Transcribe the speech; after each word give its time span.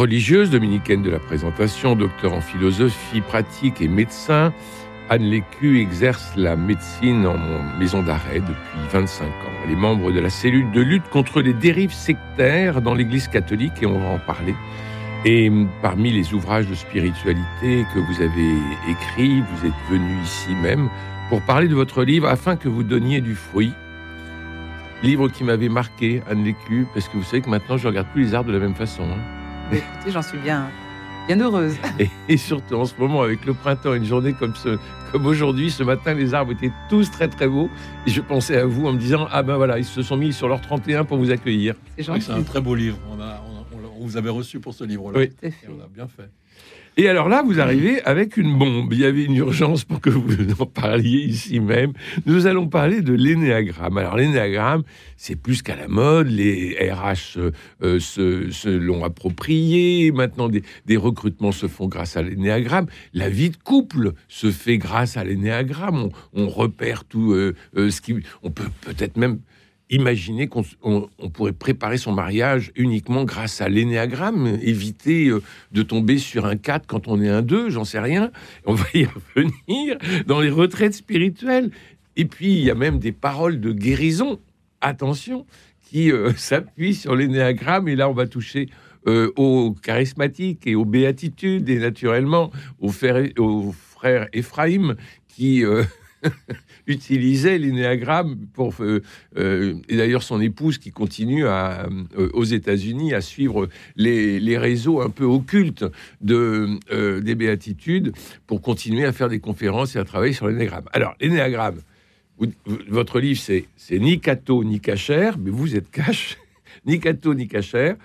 Religieuse 0.00 0.48
dominicaine 0.48 1.02
de 1.02 1.10
la 1.10 1.18
présentation, 1.18 1.94
docteur 1.94 2.32
en 2.32 2.40
philosophie 2.40 3.20
pratique 3.20 3.82
et 3.82 3.88
médecin, 3.88 4.50
Anne 5.10 5.24
Lécu 5.24 5.78
exerce 5.78 6.32
la 6.36 6.56
médecine 6.56 7.26
en 7.26 7.36
maison 7.78 8.02
d'arrêt 8.02 8.40
depuis 8.40 8.80
25 8.92 9.26
ans. 9.26 9.30
Elle 9.62 9.72
est 9.72 9.76
membre 9.76 10.10
de 10.10 10.18
la 10.18 10.30
cellule 10.30 10.70
de 10.70 10.80
lutte 10.80 11.06
contre 11.10 11.42
les 11.42 11.52
dérives 11.52 11.92
sectaires 11.92 12.80
dans 12.80 12.94
l'Église 12.94 13.28
catholique 13.28 13.74
et 13.82 13.86
on 13.86 13.98
va 13.98 14.08
en 14.08 14.18
parler. 14.18 14.54
Et 15.26 15.52
parmi 15.82 16.10
les 16.10 16.32
ouvrages 16.32 16.66
de 16.66 16.74
spiritualité 16.74 17.84
que 17.92 17.98
vous 17.98 18.22
avez 18.22 18.54
écrits, 18.88 19.42
vous 19.42 19.66
êtes 19.66 19.90
venu 19.90 20.18
ici 20.22 20.54
même 20.62 20.88
pour 21.28 21.42
parler 21.42 21.68
de 21.68 21.74
votre 21.74 22.04
livre 22.04 22.26
afin 22.26 22.56
que 22.56 22.70
vous 22.70 22.84
donniez 22.84 23.20
du 23.20 23.34
fruit. 23.34 23.74
Livre 25.02 25.28
qui 25.28 25.44
m'avait 25.44 25.68
marqué, 25.68 26.22
Anne 26.30 26.42
Lécu, 26.42 26.86
parce 26.94 27.06
que 27.06 27.18
vous 27.18 27.22
savez 27.22 27.42
que 27.42 27.50
maintenant 27.50 27.76
je 27.76 27.86
regarde 27.86 28.08
plus 28.14 28.22
les 28.22 28.34
arbres 28.34 28.48
de 28.48 28.56
la 28.56 28.64
même 28.64 28.74
façon. 28.74 29.02
Hein. 29.02 29.39
Écoutez, 29.72 30.10
j'en 30.10 30.22
suis 30.22 30.38
bien, 30.38 30.68
bien 31.28 31.38
heureuse. 31.38 31.76
Et, 32.28 32.36
surtout 32.36 32.74
en 32.74 32.86
ce 32.86 32.94
moment, 32.98 33.22
avec 33.22 33.44
le 33.44 33.54
printemps, 33.54 33.94
une 33.94 34.04
journée 34.04 34.32
comme, 34.32 34.56
ce, 34.56 34.78
comme 35.12 35.26
aujourd'hui, 35.26 35.70
ce 35.70 35.84
matin, 35.84 36.12
les 36.14 36.34
arbres 36.34 36.50
étaient 36.52 36.72
tous 36.88 37.08
très 37.08 37.28
très 37.28 37.46
beaux. 37.46 37.70
Et 38.04 38.10
je 38.10 38.20
pensais 38.20 38.56
à 38.56 38.66
vous 38.66 38.86
en 38.86 38.92
me 38.92 38.98
disant 38.98 39.28
Ah 39.30 39.44
ben 39.44 39.56
voilà, 39.56 39.78
ils 39.78 39.84
se 39.84 40.02
sont 40.02 40.16
mis 40.16 40.32
sur 40.32 40.48
leur 40.48 40.60
31 40.60 41.04
pour 41.04 41.18
vous 41.18 41.30
accueillir. 41.30 41.76
C'est 41.96 42.30
un 42.30 42.42
très 42.42 42.60
beau 42.60 42.74
livre. 42.74 42.98
On, 43.12 43.20
a, 43.20 43.40
on, 43.72 44.04
vous 44.04 44.16
avait 44.16 44.30
reçu 44.30 44.58
pour 44.58 44.74
ce 44.74 44.82
livre-là. 44.82 45.20
Oui. 45.20 45.30
Et 45.42 45.52
on 45.68 45.80
a 45.84 45.86
bien 45.86 46.08
fait. 46.08 46.30
Et 47.00 47.08
alors 47.08 47.30
là, 47.30 47.42
vous 47.42 47.60
arrivez 47.60 48.02
avec 48.02 48.36
une 48.36 48.58
bombe. 48.58 48.92
Il 48.92 48.98
y 48.98 49.06
avait 49.06 49.24
une 49.24 49.36
urgence 49.36 49.84
pour 49.84 50.02
que 50.02 50.10
vous 50.10 50.52
en 50.58 50.66
parliez 50.66 51.20
ici 51.20 51.58
même. 51.58 51.94
Nous 52.26 52.46
allons 52.46 52.68
parler 52.68 53.00
de 53.00 53.14
l'énéagramme. 53.14 53.96
Alors 53.96 54.16
l'énéagramme, 54.18 54.82
c'est 55.16 55.34
plus 55.34 55.62
qu'à 55.62 55.76
la 55.76 55.88
mode. 55.88 56.26
Les 56.26 56.76
RH 56.92 57.38
euh, 57.82 57.98
se, 58.00 58.68
l'ont 58.68 59.02
approprié. 59.02 60.12
Maintenant, 60.12 60.50
des, 60.50 60.96
recrutements 60.98 61.52
se 61.52 61.68
font 61.68 61.88
grâce 61.88 62.18
à 62.18 62.22
l'énéagramme. 62.22 62.84
La 63.14 63.30
vie 63.30 63.48
de 63.48 63.56
couple 63.56 64.12
se 64.28 64.50
fait 64.50 64.76
grâce 64.76 65.16
à 65.16 65.24
l'énéagramme. 65.24 66.10
On, 66.34 66.48
repère 66.50 67.04
tout 67.04 67.32
euh, 67.32 67.56
euh, 67.78 67.90
ce 67.90 68.02
qui... 68.02 68.16
On 68.42 68.50
peut 68.50 68.68
peut-être 68.82 69.16
même 69.16 69.38
imaginer 69.90 70.46
qu'on 70.48 70.62
pourrait 71.32 71.52
préparer 71.52 71.98
son 71.98 72.12
mariage 72.12 72.72
uniquement 72.76 73.24
grâce 73.24 73.60
à 73.60 73.68
l'énéagramme, 73.68 74.58
éviter 74.62 75.28
euh, 75.28 75.42
de 75.72 75.82
tomber 75.82 76.18
sur 76.18 76.46
un 76.46 76.56
4 76.56 76.86
quand 76.86 77.08
on 77.08 77.20
est 77.20 77.28
un 77.28 77.42
2, 77.42 77.70
j'en 77.70 77.84
sais 77.84 77.98
rien. 77.98 78.30
On 78.66 78.74
va 78.74 78.86
y 78.94 79.04
revenir 79.04 79.98
dans 80.26 80.40
les 80.40 80.50
retraites 80.50 80.94
spirituelles. 80.94 81.70
Et 82.16 82.24
puis, 82.24 82.52
il 82.52 82.64
y 82.64 82.70
a 82.70 82.74
même 82.74 82.98
des 82.98 83.12
paroles 83.12 83.60
de 83.60 83.72
guérison, 83.72 84.38
attention, 84.80 85.44
qui 85.82 86.12
euh, 86.12 86.32
s'appuient 86.36 86.94
sur 86.94 87.16
l'énéagramme. 87.16 87.88
Et 87.88 87.96
là, 87.96 88.08
on 88.08 88.14
va 88.14 88.26
toucher 88.26 88.68
euh, 89.08 89.32
aux 89.36 89.74
charismatiques 89.82 90.66
et 90.66 90.76
aux 90.76 90.84
béatitudes, 90.84 91.68
et 91.68 91.78
naturellement 91.78 92.52
aux 92.78 92.90
frères, 92.90 93.28
aux 93.38 93.74
Ephraïm, 94.32 94.96
qui 95.28 95.62
utilisait 96.90 97.58
l'énéagramme 97.58 98.36
pour. 98.52 98.74
Euh, 98.80 99.02
euh, 99.36 99.74
et 99.88 99.96
d'ailleurs, 99.96 100.22
son 100.22 100.40
épouse 100.40 100.78
qui 100.78 100.90
continue 100.90 101.46
à, 101.46 101.88
euh, 102.18 102.28
aux 102.32 102.44
États-Unis 102.44 103.14
à 103.14 103.20
suivre 103.20 103.68
les, 103.96 104.40
les, 104.40 104.58
réseaux 104.58 105.00
un 105.00 105.10
peu 105.10 105.24
occultes 105.24 105.84
de, 106.20 106.78
des 107.20 107.34
béatitudes 107.34 108.12
pour 108.46 108.60
continuer 108.60 109.04
à 109.04 109.12
faire 109.12 109.28
des 109.28 109.40
conférences 109.40 109.96
et 109.96 109.98
à 109.98 110.04
travailler 110.04 110.32
sur 110.32 110.48
l'énéagramme. 110.48 110.84
Alors, 110.92 111.14
l'énéagramme, 111.20 111.80
votre 112.88 113.20
livre, 113.20 113.40
c'est, 113.40 113.66
c'est 113.76 113.98
ni 113.98 114.20
catho 114.20 114.64
ni 114.64 114.80
cachère, 114.80 115.38
mais 115.38 115.50
vous 115.50 115.76
êtes 115.76 115.90
cash, 115.90 116.38
ni 116.86 117.00
catho 117.00 117.34
ni 117.34 117.48
cachère. 117.48 117.96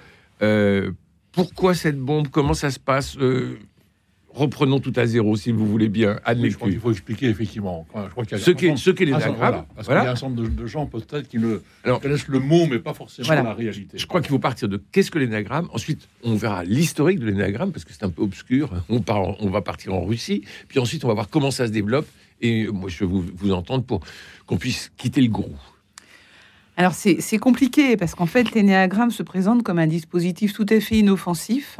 pourquoi 1.31 1.73
cette 1.73 1.99
bombe? 1.99 2.27
Comment 2.29 2.53
ça 2.53 2.71
se 2.71 2.79
passe 2.79 3.17
reprenons 4.35 4.79
tout 4.79 4.93
à 4.95 5.05
zéro, 5.05 5.35
si 5.35 5.51
vous 5.51 5.65
voulez 5.65 5.89
bien. 5.89 6.19
Oui, 6.37 6.51
je 6.51 6.55
crois 6.55 6.69
qu'il 6.69 6.79
faut 6.79 6.91
expliquer, 6.91 7.27
effectivement. 7.27 7.87
Je 7.95 8.09
crois 8.11 8.25
qu'il 8.25 8.37
ce 8.37 8.51
qu'est 8.51 8.75
ce 8.75 8.91
qu 8.91 9.05
l'énagramme. 9.05 9.35
Voilà, 9.37 9.65
parce 9.75 9.87
qu'il 9.87 9.95
y 9.95 9.99
a 9.99 10.11
un 10.11 10.15
certain 10.15 10.35
nombre 10.35 10.49
de, 10.49 10.67
gens, 10.67 10.85
peut-être, 10.85 11.27
qui 11.27 11.39
ne 11.39 11.59
connaissent 12.01 12.27
le 12.27 12.39
mot, 12.39 12.67
mais 12.67 12.79
pas 12.79 12.93
forcément 12.93 13.29
la 13.29 13.53
réalité. 13.53 13.97
Je 13.97 14.05
crois 14.05 14.21
qu'il 14.21 14.29
faut 14.29 14.39
partir 14.39 14.67
de 14.67 14.81
qu'est-ce 14.91 15.09
que 15.09 15.19
l'énagramme. 15.19 15.69
Ensuite, 15.73 16.07
on 16.23 16.35
verra 16.35 16.63
l'historique 16.63 17.19
de 17.19 17.25
l'énagramme, 17.25 17.71
parce 17.71 17.85
que 17.85 17.93
c'est 17.93 18.03
un 18.03 18.09
peu 18.09 18.21
obscur. 18.21 18.69
On, 18.89 19.01
part, 19.01 19.41
on 19.41 19.49
va 19.49 19.61
partir 19.61 19.93
en 19.93 20.03
Russie. 20.03 20.43
Puis 20.67 20.79
ensuite, 20.79 21.03
on 21.05 21.07
va 21.07 21.13
voir 21.13 21.29
comment 21.29 21.51
ça 21.51 21.67
se 21.67 21.71
développe. 21.71 22.07
Et 22.41 22.67
moi, 22.67 22.89
je 22.89 22.99
veux 22.99 23.09
vous, 23.09 23.25
vous 23.35 23.51
entendre 23.53 23.85
pour 23.85 24.01
qu'on 24.45 24.57
puisse 24.57 24.91
quitter 24.97 25.21
le 25.21 25.29
gourou. 25.29 25.55
Alors 26.77 26.93
c'est 26.93 27.37
compliqué 27.37 27.95
parce 27.95 28.15
qu'en 28.15 28.25
fait 28.25 28.51
l'énéagramme 28.51 29.11
se 29.11 29.23
présente 29.23 29.63
comme 29.63 29.79
un 29.79 29.87
dispositif 29.87 30.51
tout 30.51 30.65
à 30.69 30.81
fait 30.81 30.97
inoffensif 30.97 31.77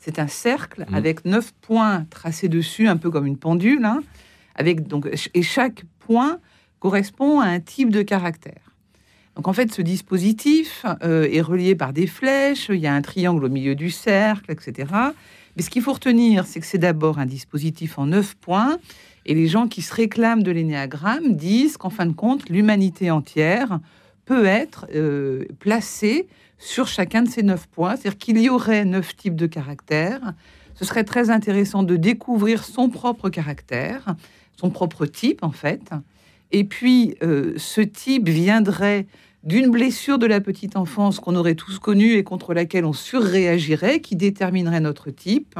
c'est 0.00 0.18
un 0.18 0.26
cercle 0.26 0.86
mmh. 0.88 0.94
avec 0.94 1.24
neuf 1.24 1.52
points 1.60 2.06
tracés 2.10 2.48
dessus, 2.48 2.88
un 2.88 2.96
peu 2.96 3.10
comme 3.10 3.26
une 3.26 3.38
pendule. 3.38 3.84
Hein, 3.84 4.00
avec 4.56 4.88
donc, 4.88 5.08
et 5.34 5.42
chaque 5.42 5.84
point 6.00 6.38
correspond 6.80 7.40
à 7.40 7.46
un 7.46 7.60
type 7.60 7.90
de 7.90 8.02
caractère. 8.02 8.74
Donc 9.36 9.46
en 9.46 9.52
fait, 9.52 9.72
ce 9.72 9.82
dispositif 9.82 10.84
euh, 11.02 11.28
est 11.30 11.40
relié 11.40 11.74
par 11.74 11.92
des 11.92 12.06
flèches, 12.06 12.68
il 12.68 12.80
y 12.80 12.86
a 12.86 12.94
un 12.94 13.02
triangle 13.02 13.44
au 13.44 13.48
milieu 13.48 13.74
du 13.74 13.90
cercle, 13.90 14.50
etc. 14.50 14.92
Mais 15.56 15.62
ce 15.62 15.70
qu'il 15.70 15.82
faut 15.82 15.92
retenir, 15.92 16.46
c'est 16.46 16.60
que 16.60 16.66
c'est 16.66 16.78
d'abord 16.78 17.18
un 17.18 17.26
dispositif 17.26 17.98
en 17.98 18.06
neuf 18.06 18.34
points, 18.34 18.78
et 19.26 19.34
les 19.34 19.46
gens 19.46 19.68
qui 19.68 19.82
se 19.82 19.94
réclament 19.94 20.42
de 20.42 20.50
l'énéagramme 20.50 21.36
disent 21.36 21.76
qu'en 21.76 21.90
fin 21.90 22.06
de 22.06 22.12
compte, 22.12 22.48
l'humanité 22.48 23.10
entière 23.10 23.80
peut 24.24 24.46
être 24.46 24.86
euh, 24.94 25.44
placée 25.58 26.26
sur 26.60 26.86
chacun 26.86 27.22
de 27.22 27.28
ces 27.28 27.42
neuf 27.42 27.66
points. 27.66 27.96
C'est-à-dire 27.96 28.18
qu'il 28.18 28.38
y 28.38 28.48
aurait 28.48 28.84
neuf 28.84 29.16
types 29.16 29.34
de 29.34 29.46
caractères. 29.46 30.34
Ce 30.76 30.84
serait 30.84 31.04
très 31.04 31.30
intéressant 31.30 31.82
de 31.82 31.96
découvrir 31.96 32.64
son 32.64 32.88
propre 32.88 33.28
caractère, 33.30 34.14
son 34.56 34.70
propre 34.70 35.06
type 35.06 35.42
en 35.42 35.50
fait. 35.50 35.90
Et 36.52 36.64
puis, 36.64 37.16
euh, 37.22 37.54
ce 37.56 37.80
type 37.80 38.28
viendrait 38.28 39.06
d'une 39.42 39.70
blessure 39.70 40.18
de 40.18 40.26
la 40.26 40.40
petite 40.40 40.76
enfance 40.76 41.18
qu'on 41.18 41.34
aurait 41.34 41.54
tous 41.54 41.78
connue 41.78 42.12
et 42.12 42.24
contre 42.24 42.52
laquelle 42.52 42.84
on 42.84 42.92
surréagirait, 42.92 44.00
qui 44.00 44.14
déterminerait 44.14 44.80
notre 44.80 45.10
type. 45.10 45.58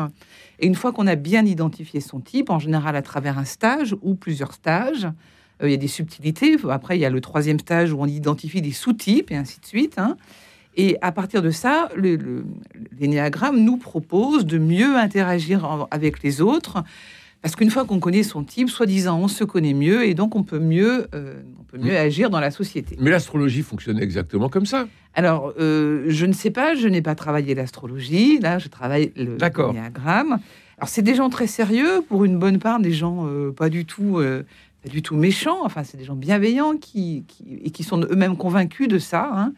Et 0.59 0.67
une 0.67 0.75
fois 0.75 0.93
qu'on 0.93 1.07
a 1.07 1.15
bien 1.15 1.47
identifié 1.47 2.01
son 2.01 2.21
type, 2.21 2.51
en 2.51 2.59
général 2.59 2.95
à 2.95 3.03
travers 3.03 3.39
un 3.39 3.47
stage 3.47 3.97
ou 4.03 4.15
plusieurs 4.15 4.53
stages, 4.53 5.07
euh, 5.63 5.69
il 5.69 5.71
y 5.71 5.75
a 5.75 5.79
des 5.79 5.89
subtilités. 5.89 6.57
Après, 6.69 6.99
il 6.99 7.01
y 7.01 7.07
a 7.07 7.11
le 7.11 7.21
troisième 7.21 7.59
stage 7.59 7.93
où 7.93 8.01
on 8.01 8.07
identifie 8.07 8.61
des 8.61 8.73
sous-types 8.73 9.31
et 9.31 9.37
ainsi 9.37 9.61
de 9.61 9.67
suite. 9.67 9.99
Hein. 9.99 10.17
Et 10.77 10.97
à 11.03 11.13
partir 11.13 11.43
de 11.43 11.51
ça, 11.51 11.89
l'énéagramme 12.99 13.61
nous 13.61 13.77
propose 13.77 14.47
de 14.47 14.59
mieux 14.59 14.97
interagir 14.97 15.89
avec 15.91 16.23
les 16.23 16.41
autres. 16.41 16.85
Parce 17.43 17.57
qu'une 17.57 17.71
fois 17.71 17.87
qu'on 17.87 18.01
connaît 18.01 18.23
son 18.23 18.45
type, 18.45 18.69
soi-disant, 18.69 19.19
on 19.19 19.29
se 19.29 19.45
connaît 19.45 19.73
mieux 19.73 20.05
et 20.05 20.15
donc 20.15 20.37
on 20.37 20.43
peut 20.43 20.59
mieux, 20.59 21.07
euh, 21.15 21.41
on 21.59 21.63
peut 21.65 21.79
mieux 21.79 21.95
mm. 21.95 22.07
agir 22.07 22.31
dans 22.31 22.41
la 22.41 22.51
société. 22.51 22.97
Mais 23.01 23.11
l'astrologie 23.11 23.63
fonctionne 23.63 23.99
exactement 23.99 24.51
comme 24.51 24.67
ça. 24.67 24.87
Alors, 25.15 25.55
euh, 25.59 26.05
je 26.09 26.27
ne 26.27 26.35
sais 26.35 26.51
pas, 26.51 26.75
je 26.75 26.87
n'ai 26.87 27.01
pas 27.01 27.15
travaillé 27.15 27.55
l'astrologie. 27.55 28.39
Là, 28.41 28.59
je 28.59 28.69
travaille 28.69 29.13
le 29.17 29.39
l'énéagramme. 29.39 30.39
Alors, 30.77 30.89
c'est 30.89 31.03
des 31.03 31.15
gens 31.15 31.31
très 31.31 31.47
sérieux, 31.47 32.03
pour 32.09 32.25
une 32.25 32.39
bonne 32.39 32.59
part, 32.59 32.79
des 32.79 32.93
gens 32.93 33.27
euh, 33.27 33.53
pas 33.53 33.71
du 33.71 33.87
tout, 33.87 34.21
pas 34.83 34.91
du 34.91 35.01
tout 35.01 35.17
méchants. 35.17 35.65
Enfin, 35.65 35.83
c'est 35.83 35.97
des 35.97 36.05
gens 36.05 36.17
bienveillants 36.17 36.77
qui, 36.77 37.25
et 37.65 37.71
qui 37.71 37.85
sont 37.85 38.01
eux-mêmes 38.01 38.37
convaincus 38.37 38.87
de 38.87 38.99
ça. 38.99 39.31
Hein. 39.33 39.53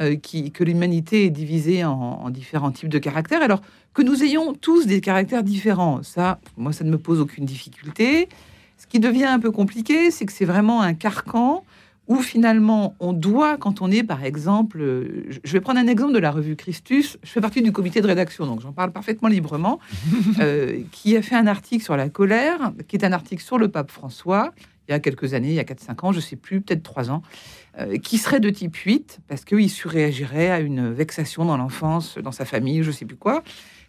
Euh, 0.00 0.16
qui, 0.16 0.50
que 0.50 0.64
l'humanité 0.64 1.26
est 1.26 1.30
divisée 1.30 1.84
en, 1.84 2.28
différents 2.28 2.72
types 2.72 2.88
de 2.88 2.98
caractères. 2.98 3.42
Alors 3.42 3.60
que 3.92 4.02
nous 4.02 4.24
ayons 4.24 4.52
tous 4.52 4.88
des 4.88 5.00
caractères 5.00 5.44
différents, 5.44 6.02
ça, 6.02 6.40
moi, 6.56 6.72
ça 6.72 6.82
ne 6.82 6.90
me 6.90 6.98
pose 6.98 7.20
aucune 7.20 7.44
difficulté. 7.44 8.28
Ce 8.76 8.88
qui 8.88 8.98
devient 8.98 9.26
un 9.26 9.38
peu 9.38 9.52
compliqué, 9.52 10.10
c'est 10.10 10.26
que 10.26 10.32
c'est 10.32 10.46
vraiment 10.46 10.82
un 10.82 10.94
carcan 10.94 11.62
où 12.08 12.16
finalement 12.16 12.96
on 12.98 13.12
doit, 13.12 13.56
quand 13.56 13.82
on 13.82 13.90
est 13.92 14.02
par 14.02 14.24
exemple, 14.24 14.80
je 15.44 15.52
vais 15.52 15.60
prendre 15.60 15.78
un 15.78 15.86
exemple 15.86 16.12
de 16.12 16.18
la 16.18 16.32
revue 16.32 16.56
Christus, 16.56 17.16
je 17.22 17.30
fais 17.30 17.40
partie 17.40 17.62
du 17.62 17.70
comité 17.70 18.00
de 18.00 18.08
rédaction, 18.08 18.46
donc 18.46 18.62
j'en 18.62 18.72
parle 18.72 18.90
parfaitement 18.90 19.28
librement, 19.28 19.78
euh, 20.40 20.80
qui 20.90 21.16
a 21.16 21.22
fait 21.22 21.36
un 21.36 21.46
article 21.46 21.84
sur 21.84 21.96
la 21.96 22.08
colère, 22.08 22.72
qui 22.88 22.96
est 22.96 23.04
un 23.04 23.12
article 23.12 23.44
sur 23.44 23.58
le 23.58 23.68
pape 23.68 23.92
François, 23.92 24.52
il 24.88 24.92
y 24.92 24.94
a 24.94 25.00
quelques 25.00 25.34
années, 25.34 25.48
il 25.48 25.54
y 25.54 25.60
a 25.60 25.64
4-5 25.64 26.06
ans, 26.06 26.12
je 26.12 26.18
ne 26.18 26.22
sais 26.22 26.36
plus, 26.36 26.60
peut-être 26.60 26.82
3 26.82 27.10
ans, 27.10 27.22
euh, 27.78 27.98
qui 27.98 28.18
serait 28.18 28.40
de 28.40 28.50
type 28.50 28.76
8, 28.76 29.20
parce 29.28 29.44
qu'il 29.44 29.70
surréagirait 29.70 30.50
à 30.50 30.60
une 30.60 30.92
vexation 30.92 31.44
dans 31.44 31.56
l'enfance, 31.56 32.18
dans 32.18 32.32
sa 32.32 32.44
famille, 32.44 32.82
je 32.82 32.88
ne 32.88 32.92
sais 32.92 33.04
plus 33.04 33.16
quoi. 33.16 33.42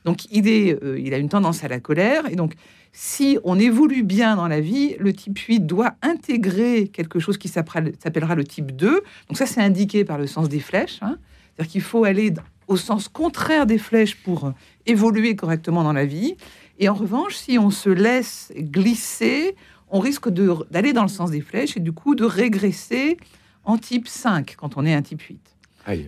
Donc 0.05 0.25
il, 0.31 0.47
euh, 0.47 0.99
il 0.99 1.13
a 1.13 1.17
une 1.17 1.29
tendance 1.29 1.63
à 1.63 1.67
la 1.67 1.79
colère, 1.79 2.27
et 2.31 2.35
donc 2.35 2.53
si 2.97 3.37
on 3.43 3.59
évolue 3.59 4.03
bien 4.03 4.37
dans 4.37 4.47
la 4.47 4.61
vie, 4.61 4.95
le 4.99 5.11
type 5.11 5.37
8 5.37 5.61
doit 5.61 5.95
intégrer 6.01 6.87
quelque 6.87 7.19
chose 7.19 7.37
qui 7.37 7.49
s'appellera 7.49 8.35
le 8.35 8.43
type 8.45 8.73
2. 8.73 9.03
Donc 9.27 9.37
ça, 9.37 9.45
c'est 9.45 9.59
indiqué 9.59 10.05
par 10.05 10.17
le 10.17 10.27
sens 10.27 10.47
des 10.47 10.61
flèches. 10.61 10.99
Hein. 11.01 11.17
C'est-à-dire 11.55 11.71
qu'il 11.73 11.81
faut 11.81 12.05
aller 12.05 12.33
au 12.69 12.77
sens 12.77 13.09
contraire 13.09 13.65
des 13.65 13.77
flèches 13.77 14.15
pour 14.15 14.53
évoluer 14.85 15.35
correctement 15.35 15.83
dans 15.83 15.91
la 15.91 16.05
vie. 16.05 16.37
Et 16.79 16.87
en 16.87 16.93
revanche, 16.93 17.35
si 17.35 17.59
on 17.59 17.69
se 17.69 17.89
laisse 17.89 18.53
glisser, 18.55 19.57
on 19.89 19.99
risque 19.99 20.29
d'aller 20.29 20.93
dans 20.93 21.03
le 21.03 21.09
sens 21.09 21.31
des 21.31 21.41
flèches 21.41 21.77
et 21.77 21.79
du 21.79 21.91
coup 21.91 22.15
de 22.15 22.25
régresser 22.25 23.17
en 23.63 23.77
type 23.77 24.07
5 24.07 24.55
quand 24.57 24.77
on 24.77 24.85
est 24.85 24.93
un 24.93 25.01
type 25.01 25.21
8. 25.21 25.55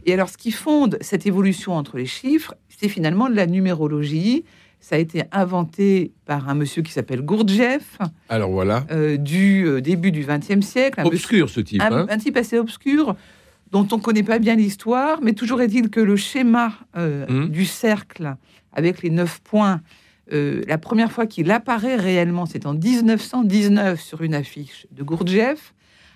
Et 0.06 0.14
alors, 0.14 0.30
ce 0.30 0.38
qui 0.38 0.52
fonde 0.52 0.98
cette 1.02 1.28
évolution 1.28 1.74
entre 1.74 1.98
les 1.98 2.06
chiffres, 2.06 2.56
c'est 2.68 2.90
finalement 2.90 3.30
de 3.30 3.36
la 3.36 3.46
numérologie. 3.46 4.44
Ça 4.80 4.96
a 4.96 5.00
été 5.00 5.24
inventé 5.32 6.14
par 6.26 6.50
un 6.50 6.56
monsieur 6.56 6.82
qui 6.82 6.92
s'appelle 6.92 7.22
Gurdjieff. 7.22 7.98
Alors 8.30 8.52
voilà. 8.52 8.86
Euh, 8.92 9.18
du 9.18 9.66
euh, 9.66 9.82
début 9.82 10.12
du 10.12 10.26
XXe 10.26 10.66
siècle. 10.66 11.02
Un 11.02 11.06
obscur 11.06 11.50
ce 11.50 11.60
type. 11.60 11.82
Un, 11.82 11.92
hein. 11.92 12.08
un, 12.10 12.18
type 12.18 12.38
assez 12.38 12.58
obscur 12.58 13.16
dont 13.72 13.88
on 13.92 13.98
ne 13.98 14.02
connaît 14.02 14.24
pas 14.24 14.40
bien 14.40 14.56
l'histoire, 14.56 15.20
mais 15.22 15.34
toujours 15.34 15.62
est-il 15.62 15.90
que 15.90 16.00
le 16.00 16.16
schéma 16.16 16.74
euh, 16.96 17.26
hum. 17.28 17.50
du 17.50 17.66
cercle 17.66 18.36
avec 18.72 19.02
les 19.02 19.10
neuf 19.10 19.42
points 19.44 19.82
euh, 20.34 20.62
la 20.68 20.78
première 20.78 21.12
fois 21.12 21.26
qu'il 21.26 21.52
apparaît 21.52 21.96
réellement, 21.96 22.46
c'est 22.46 22.66
en 22.66 22.74
1919 22.74 24.02
sur 24.02 24.22
une 24.22 24.34
affiche 24.34 24.88
de 24.92 25.04
Gurdjieff, 25.04 25.74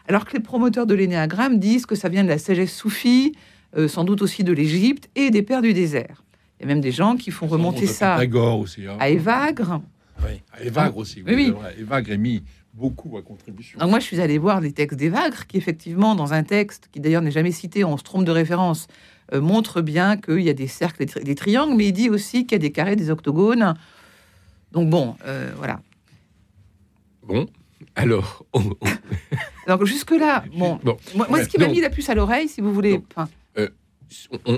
alors 0.07 0.25
que 0.25 0.33
les 0.33 0.41
promoteurs 0.41 0.85
de 0.85 0.93
l'énéagramme 0.93 1.59
disent 1.59 1.85
que 1.85 1.95
ça 1.95 2.09
vient 2.09 2.23
de 2.23 2.29
la 2.29 2.37
sagesse 2.37 2.75
soufie, 2.75 3.33
euh, 3.77 3.87
sans 3.87 4.03
doute 4.03 4.21
aussi 4.21 4.43
de 4.43 4.51
l'Égypte 4.51 5.09
et 5.15 5.31
des 5.31 5.41
pères 5.41 5.61
du 5.61 5.73
désert. 5.73 6.23
Il 6.59 6.63
y 6.63 6.65
a 6.65 6.67
même 6.67 6.81
des 6.81 6.91
gens 6.91 7.15
qui 7.15 7.31
font 7.31 7.47
remonter 7.47 7.87
ça 7.87 8.19
aussi, 8.59 8.85
hein. 8.85 8.97
à 8.99 9.09
Évagre. 9.09 9.81
Oui, 10.23 10.41
à 10.51 10.63
Évagre 10.63 10.97
aussi. 10.97 11.23
Oui, 11.25 11.53
Évagre 11.79 12.11
est 12.11 12.17
mis 12.17 12.43
beaucoup 12.73 13.17
à 13.17 13.21
contribution. 13.21 13.79
moi, 13.87 13.99
je 13.99 14.05
suis 14.05 14.21
allé 14.21 14.37
voir 14.37 14.61
les 14.61 14.71
textes 14.71 14.97
d'Évagre, 14.97 15.47
qui 15.47 15.57
effectivement, 15.57 16.15
dans 16.15 16.33
un 16.33 16.43
texte 16.43 16.89
qui 16.91 16.99
d'ailleurs 16.99 17.21
n'est 17.21 17.31
jamais 17.31 17.51
cité, 17.51 17.83
on 17.83 17.97
se 17.97 18.03
trompe 18.03 18.25
de 18.25 18.31
référence, 18.31 18.87
euh, 19.33 19.41
montre 19.41 19.81
bien 19.81 20.17
qu'il 20.17 20.41
y 20.41 20.49
a 20.49 20.53
des 20.53 20.67
cercles 20.67 21.03
et 21.03 21.23
des 21.23 21.35
triangles, 21.35 21.75
mais 21.75 21.87
il 21.87 21.93
dit 21.93 22.09
aussi 22.09 22.45
qu'il 22.45 22.53
y 22.53 22.55
a 22.55 22.59
des 22.59 22.71
carrés, 22.71 22.95
des 22.95 23.09
octogones. 23.09 23.73
Donc 24.71 24.89
bon, 24.89 25.15
euh, 25.25 25.51
voilà. 25.57 25.81
Bon, 27.23 27.47
alors. 27.95 28.45
alors 29.67 29.85
jusque-là, 29.85 30.43
bon, 30.57 30.79
Moi, 31.15 31.43
ce 31.43 31.49
qui 31.49 31.57
m'a 31.57 31.67
mis 31.67 31.81
la 31.81 31.89
puce 31.89 32.09
à 32.09 32.15
l'oreille, 32.15 32.47
si 32.47 32.61
vous 32.61 32.73
voulez. 32.73 33.01
Euh, 33.57 33.69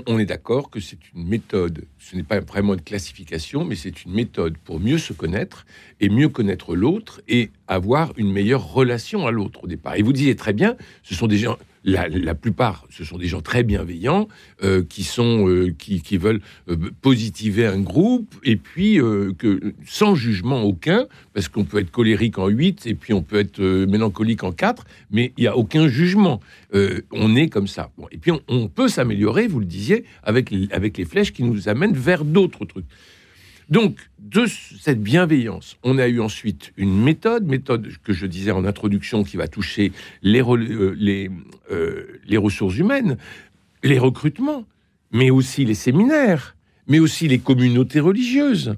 on, 0.06 0.18
est 0.18 0.26
d'accord 0.26 0.70
que 0.70 0.80
c'est 0.80 0.98
une 1.14 1.28
méthode, 1.28 1.84
ce 1.98 2.16
n'est 2.16 2.22
pas 2.22 2.40
vraiment 2.40 2.74
une 2.74 2.80
classification, 2.80 3.64
mais 3.64 3.76
c'est 3.76 4.04
une 4.04 4.12
méthode 4.12 4.58
pour 4.58 4.80
mieux 4.80 4.98
se 4.98 5.12
connaître 5.12 5.64
et 6.00 6.08
mieux 6.08 6.28
connaître 6.28 6.74
l'autre 6.74 7.22
et 7.28 7.50
avoir 7.68 8.12
une 8.16 8.32
meilleure 8.32 8.72
relation 8.72 9.26
à 9.26 9.30
l'autre 9.30 9.64
au 9.64 9.66
départ. 9.68 9.94
Et 9.94 10.02
vous 10.02 10.12
disiez 10.12 10.34
très 10.34 10.52
bien, 10.52 10.76
ce 11.02 11.14
sont 11.14 11.28
des 11.28 11.38
gens, 11.38 11.56
la, 11.84 12.34
plupart, 12.34 12.86
ce 12.90 13.04
sont 13.04 13.18
des 13.18 13.28
gens 13.28 13.40
très 13.40 13.62
bienveillants 13.62 14.28
euh, 14.62 14.82
qui 14.88 15.04
sont 15.04 15.48
euh, 15.48 15.74
qui, 15.78 16.16
veulent 16.16 16.40
euh, 16.68 16.76
positiver 17.02 17.66
un 17.66 17.80
groupe 17.80 18.34
et 18.42 18.56
puis 18.56 18.98
que 19.38 19.74
sans 19.86 20.14
jugement 20.14 20.62
aucun, 20.62 21.06
parce 21.34 21.48
qu'on 21.48 21.64
peut 21.64 21.78
être 21.78 21.90
colérique 21.90 22.38
en 22.38 22.48
8 22.48 22.86
et 22.86 22.94
puis 22.94 23.12
on 23.12 23.22
peut 23.22 23.38
être 23.38 23.60
mélancolique 23.60 24.44
en 24.44 24.52
4, 24.52 24.84
mais 25.10 25.32
il 25.36 25.42
n'y 25.42 25.46
a 25.46 25.56
aucun 25.56 25.88
jugement. 25.88 26.40
on 27.12 27.36
est 27.36 27.48
comme 27.48 27.66
ça. 27.66 27.90
et 28.10 28.18
puis 28.18 28.32
on, 28.48 28.68
peut 28.68 28.88
s'améliorer, 28.88 29.46
vous 29.46 29.60
le 29.60 29.66
disiez, 29.66 30.04
avec 30.22 30.52
avec 30.70 30.96
les 30.96 31.04
flèches 31.04 31.32
qui 31.32 31.44
nous 31.44 31.68
amènent 31.68 31.94
vers 31.94 32.24
d'autres 32.24 32.64
trucs. 32.64 32.86
Donc, 33.70 33.98
de 34.18 34.46
cette 34.46 35.02
bienveillance, 35.02 35.76
on 35.82 35.98
a 35.98 36.06
eu 36.08 36.20
ensuite 36.20 36.72
une 36.76 37.02
méthode, 37.02 37.46
méthode 37.46 37.88
que 38.02 38.12
je 38.12 38.26
disais 38.26 38.50
en 38.50 38.64
introduction, 38.64 39.24
qui 39.24 39.36
va 39.36 39.48
toucher 39.48 39.92
les, 40.22 40.42
euh, 40.42 41.30
euh, 41.70 42.20
les, 42.26 42.36
ressources 42.36 42.76
humaines, 42.76 43.16
les 43.82 43.98
recrutements, 43.98 44.64
mais 45.12 45.30
aussi 45.30 45.64
les 45.64 45.74
séminaires, 45.74 46.56
mais 46.88 46.98
aussi 46.98 47.28
les 47.28 47.38
communautés 47.38 48.00
religieuses. 48.00 48.76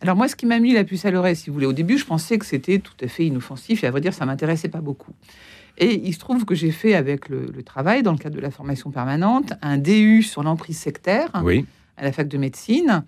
Alors 0.00 0.16
moi, 0.16 0.28
ce 0.28 0.36
qui 0.36 0.46
m'a 0.46 0.58
mis 0.58 0.72
la 0.72 0.84
puce 0.84 1.04
à 1.04 1.10
l'oreille, 1.10 1.36
si 1.36 1.48
vous 1.48 1.54
voulez, 1.54 1.66
au 1.66 1.72
début, 1.72 1.96
je 1.96 2.04
pensais 2.04 2.38
que 2.38 2.46
c'était 2.46 2.78
tout 2.78 2.96
à 3.00 3.08
fait 3.08 3.26
inoffensif, 3.26 3.84
et 3.84 3.86
à 3.86 3.90
vrai 3.90 4.00
dire, 4.00 4.12
ça 4.12 4.26
m'intéressait 4.26 4.68
pas 4.68 4.80
beaucoup. 4.80 5.12
Et 5.78 6.00
il 6.04 6.12
se 6.12 6.18
trouve 6.18 6.44
que 6.44 6.54
j'ai 6.54 6.70
fait 6.70 6.94
avec 6.94 7.28
le, 7.28 7.62
travail, 7.62 8.02
dans 8.02 8.12
le 8.12 8.18
cadre 8.18 8.36
de 8.36 8.40
la 8.40 8.50
formation 8.50 8.90
permanente, 8.90 9.52
un 9.62 9.78
DU 9.78 10.22
sur 10.22 10.42
l'emprise 10.42 10.78
sectaire 10.78 11.30
à 11.96 12.02
la 12.02 12.12
fac 12.12 12.28
de 12.28 12.38
médecine. 12.38 13.04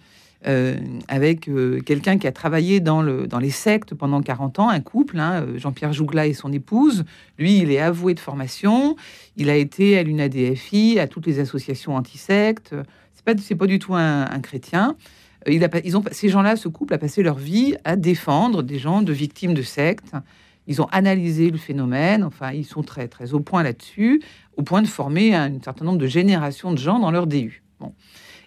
Euh, 0.47 0.77
avec 1.09 1.49
euh, 1.49 1.81
quelqu'un 1.81 2.19
qui 2.19 2.27
a 2.27 2.33
travaillé 2.33 2.79
dans, 2.81 3.01
le, 3.01 3.27
dans 3.27 3.39
les 3.39 3.51
sectes 3.51 3.95
pendant 3.95 4.21
40 4.21 4.59
ans, 4.59 4.69
un 4.69 4.81
couple, 4.81 5.19
hein, 5.19 5.43
euh, 5.43 5.59
Jean-Pierre 5.59 5.95
Jougla 5.95 6.27
et 6.27 6.35
son 6.35 6.53
épouse. 6.53 7.05
Lui, 7.39 7.59
il 7.59 7.73
est 7.73 7.81
avoué 7.81 8.13
de 8.13 8.21
formation. 8.21 8.97
Il 9.37 9.49
a 9.49 9.57
été 9.57 9.99
à 9.99 10.03
l'UNADFI, 10.03 11.01
à 11.01 11.09
toutes 11.09 11.27
les 11.27 11.41
associations 11.41 11.97
anti-sectes. 11.97 12.75
C'est 13.15 13.25
pas, 13.25 13.33
c'est 13.41 13.55
pas 13.55 13.67
du 13.67 13.79
tout 13.79 13.95
un, 13.95 14.27
chrétien. 14.41 14.97
Ces 16.13 16.29
gens-là, 16.29 16.57
ce 16.57 16.69
couple 16.69 16.93
a 16.95 16.99
passé 16.99 17.23
leur 17.23 17.39
vie 17.39 17.75
à 17.85 17.97
défendre 17.97 18.63
des 18.63 18.79
gens 18.79 19.03
de 19.03 19.13
victimes 19.13 19.55
de 19.55 19.63
sectes. 19.63 20.13
Ils 20.67 20.83
ont 20.83 20.89
analysé 20.93 21.51
le 21.51 21.59
phénomène. 21.59 22.23
Enfin, 22.23 22.53
ils 22.53 22.67
sont 22.67 22.83
très, 22.83 23.09
très 23.09 23.33
au 23.33 23.41
point 23.41 23.63
là-dessus, 23.63 24.23
au 24.57 24.63
point 24.63 24.83
de 24.83 24.89
former 24.89 25.35
un 25.35 25.53
certain 25.65 25.87
nombre 25.87 25.99
de 25.99 26.07
générations 26.07 26.73
de 26.73 26.79
gens 26.79 26.99
dans 26.99 27.11
leur 27.11 27.27
DU. 27.27 27.63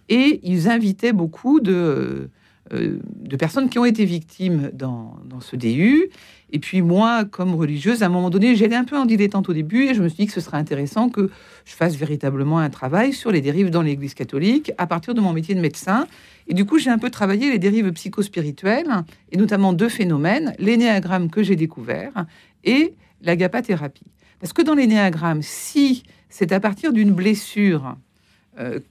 Et 0.09 0.39
ils 0.43 0.69
invitaient 0.69 1.13
beaucoup 1.13 1.59
de, 1.59 2.29
euh, 2.73 2.99
de 3.15 3.35
personnes 3.35 3.69
qui 3.69 3.79
ont 3.79 3.85
été 3.85 4.05
victimes 4.05 4.69
dans, 4.73 5.17
dans, 5.25 5.39
ce 5.39 5.55
DU. 5.55 6.09
Et 6.51 6.59
puis 6.59 6.83
moi, 6.83 7.25
comme 7.25 7.55
religieuse, 7.55 8.03
à 8.03 8.07
un 8.07 8.09
moment 8.09 8.29
donné, 8.29 8.55
j'allais 8.55 8.75
un 8.75 8.83
peu 8.83 8.97
en 8.97 9.05
dilettante 9.05 9.49
au 9.49 9.53
début 9.53 9.85
et 9.85 9.95
je 9.95 10.03
me 10.03 10.07
suis 10.07 10.17
dit 10.17 10.27
que 10.27 10.33
ce 10.33 10.41
serait 10.41 10.57
intéressant 10.57 11.09
que 11.09 11.31
je 11.65 11.73
fasse 11.73 11.95
véritablement 11.95 12.59
un 12.59 12.69
travail 12.69 13.13
sur 13.13 13.31
les 13.31 13.41
dérives 13.41 13.71
dans 13.71 13.81
l'Église 13.81 14.13
catholique 14.13 14.71
à 14.77 14.85
partir 14.85 15.15
de 15.15 15.21
mon 15.21 15.33
métier 15.33 15.55
de 15.55 15.61
médecin. 15.61 16.05
Et 16.47 16.53
du 16.53 16.65
coup, 16.65 16.77
j'ai 16.77 16.91
un 16.91 16.99
peu 16.99 17.09
travaillé 17.09 17.49
les 17.49 17.59
dérives 17.59 17.91
psychospirituelles 17.91 19.03
et 19.31 19.37
notamment 19.37 19.73
deux 19.73 19.89
phénomènes, 19.89 20.53
l'énéagramme 20.59 21.31
que 21.31 21.41
j'ai 21.41 21.55
découvert 21.55 22.25
et 22.63 22.93
l'agapathérapie. 23.21 24.11
Parce 24.39 24.53
que 24.53 24.61
dans 24.61 24.75
l'énéagramme, 24.75 25.41
si 25.41 26.03
c'est 26.29 26.51
à 26.51 26.59
partir 26.59 26.93
d'une 26.93 27.13
blessure 27.13 27.95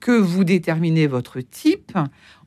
que 0.01 0.13
vous 0.13 0.45
déterminez 0.45 1.07
votre 1.07 1.41
type, 1.41 1.97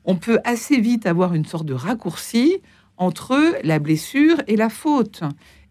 on 0.04 0.16
peut 0.16 0.38
assez 0.44 0.80
vite 0.80 1.06
avoir 1.06 1.34
une 1.34 1.44
sorte 1.44 1.66
de 1.66 1.74
raccourci 1.74 2.58
entre 2.96 3.56
la 3.64 3.78
blessure 3.78 4.36
et 4.46 4.56
la 4.56 4.68
faute. 4.68 5.22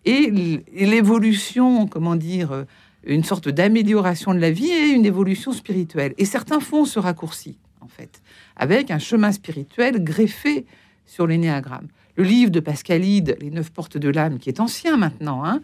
Et 0.06 0.32
l'évolution, 0.74 1.88
comment 1.88 2.16
dire, 2.16 2.52
euh, 2.52 2.64
une 3.04 3.24
sorte 3.24 3.50
d'amélioration 3.50 4.34
de 4.34 4.40
la 4.40 4.52
vie 4.52 4.72
et 4.72 4.90
une 4.90 5.06
évolution 5.06 5.52
spirituelle. 5.52 6.14
Et 6.18 6.26
certains 6.26 6.60
font 6.60 6.86
ce 6.86 7.00
raccourci, 7.00 7.58
en 7.82 7.88
fait, 7.88 8.22
avec 8.56 8.90
un 8.90 9.00
chemin 9.00 9.32
spirituel 9.32 10.04
greffé 10.04 10.66
sur 11.06 11.28
l'énéagramme. 11.28 11.88
Le 12.16 12.24
livre 12.24 12.52
de 12.52 12.60
Pascalide, 12.60 13.38
Les 13.42 13.50
neuf 13.50 13.72
portes 13.72 13.98
de 13.98 14.10
l'âme, 14.10 14.38
qui 14.38 14.50
est 14.50 14.60
ancien 14.60 14.98
maintenant, 14.98 15.46
hein, 15.46 15.62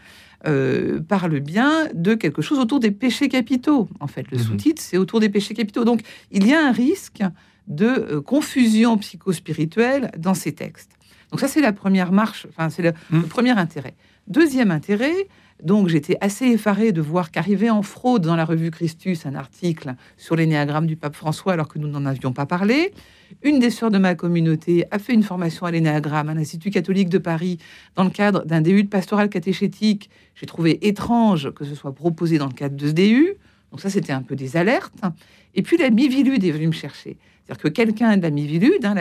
euh, 0.47 1.01
parle 1.01 1.39
bien 1.39 1.87
de 1.93 2.13
quelque 2.13 2.41
chose 2.41 2.59
autour 2.59 2.79
des 2.79 2.91
péchés 2.91 3.27
capitaux. 3.27 3.89
En 3.99 4.07
fait, 4.07 4.29
le 4.31 4.37
mhm. 4.37 4.43
sous-titre, 4.43 4.81
c'est 4.81 4.97
autour 4.97 5.19
des 5.19 5.29
péchés 5.29 5.53
capitaux. 5.53 5.83
Donc, 5.83 6.01
il 6.31 6.47
y 6.47 6.53
a 6.53 6.65
un 6.65 6.71
risque 6.71 7.21
de 7.67 7.85
euh, 7.85 8.21
confusion 8.21 8.97
psychospirituelle 8.97 10.11
dans 10.17 10.33
ces 10.33 10.53
textes. 10.53 10.91
Donc 11.31 11.41
ça, 11.41 11.47
c'est 11.47 11.61
la 11.61 11.73
première 11.73 12.11
marche, 12.11 12.47
enfin, 12.49 12.69
c'est 12.69 12.81
le, 12.81 12.93
mhm. 13.09 13.23
premier 13.23 13.51
intérêt. 13.51 13.95
Deuxième 14.27 14.71
intérêt, 14.71 15.27
donc 15.63 15.87
j'étais 15.87 16.17
assez 16.21 16.45
effaré 16.45 16.91
de 16.91 17.01
voir 17.01 17.31
qu'arrivait 17.31 17.71
en 17.71 17.81
fraude 17.81 18.23
dans 18.23 18.35
la 18.35 18.45
revue 18.45 18.69
Christus 18.69 19.25
un 19.25 19.33
article 19.33 19.95
sur 20.15 20.35
l'énéagramme 20.35 20.85
du 20.85 20.95
pape 20.95 21.15
François 21.15 21.53
alors 21.53 21.67
que 21.67 21.79
nous 21.79 21.87
n'en 21.87 22.05
avions 22.05 22.31
pas 22.31 22.45
parlé. 22.45 22.93
Une 23.43 23.59
des 23.59 23.71
sœurs 23.71 23.89
de 23.89 23.97
ma 23.97 24.13
communauté 24.13 24.85
a 24.91 24.99
fait 24.99 25.13
une 25.13 25.23
formation 25.23 25.65
à 25.65 25.71
l'énéagramme 25.71 26.29
à 26.29 26.33
l'Institut 26.33 26.69
catholique 26.69 27.09
de 27.09 27.17
Paris 27.17 27.57
dans 27.95 28.03
le 28.03 28.11
cadre 28.11 28.45
d'un 28.45 28.61
DU 28.61 28.83
de 28.83 28.87
pastoral 28.87 29.29
catéchétique. 29.29 30.09
J'ai 30.35 30.45
trouvé 30.45 30.87
étrange 30.87 31.51
que 31.51 31.65
ce 31.65 31.73
soit 31.73 31.93
proposé 31.93 32.37
dans 32.37 32.47
le 32.47 32.53
cadre 32.53 32.75
de 32.75 32.87
ce 32.87 32.93
DU. 32.93 33.33
Donc 33.71 33.81
ça, 33.81 33.89
c'était 33.89 34.13
un 34.13 34.21
peu 34.21 34.35
des 34.35 34.57
alertes. 34.57 35.01
Et 35.55 35.63
puis 35.63 35.77
la 35.77 35.89
Mivilude 35.89 36.43
est 36.43 36.51
venue 36.51 36.67
me 36.67 36.71
chercher. 36.71 37.17
C'est-à-dire 37.45 37.63
que 37.63 37.67
quelqu'un 37.69 38.17
de 38.17 38.21
la 38.21 38.29
Mivilude, 38.29 38.85
hein, 38.85 38.95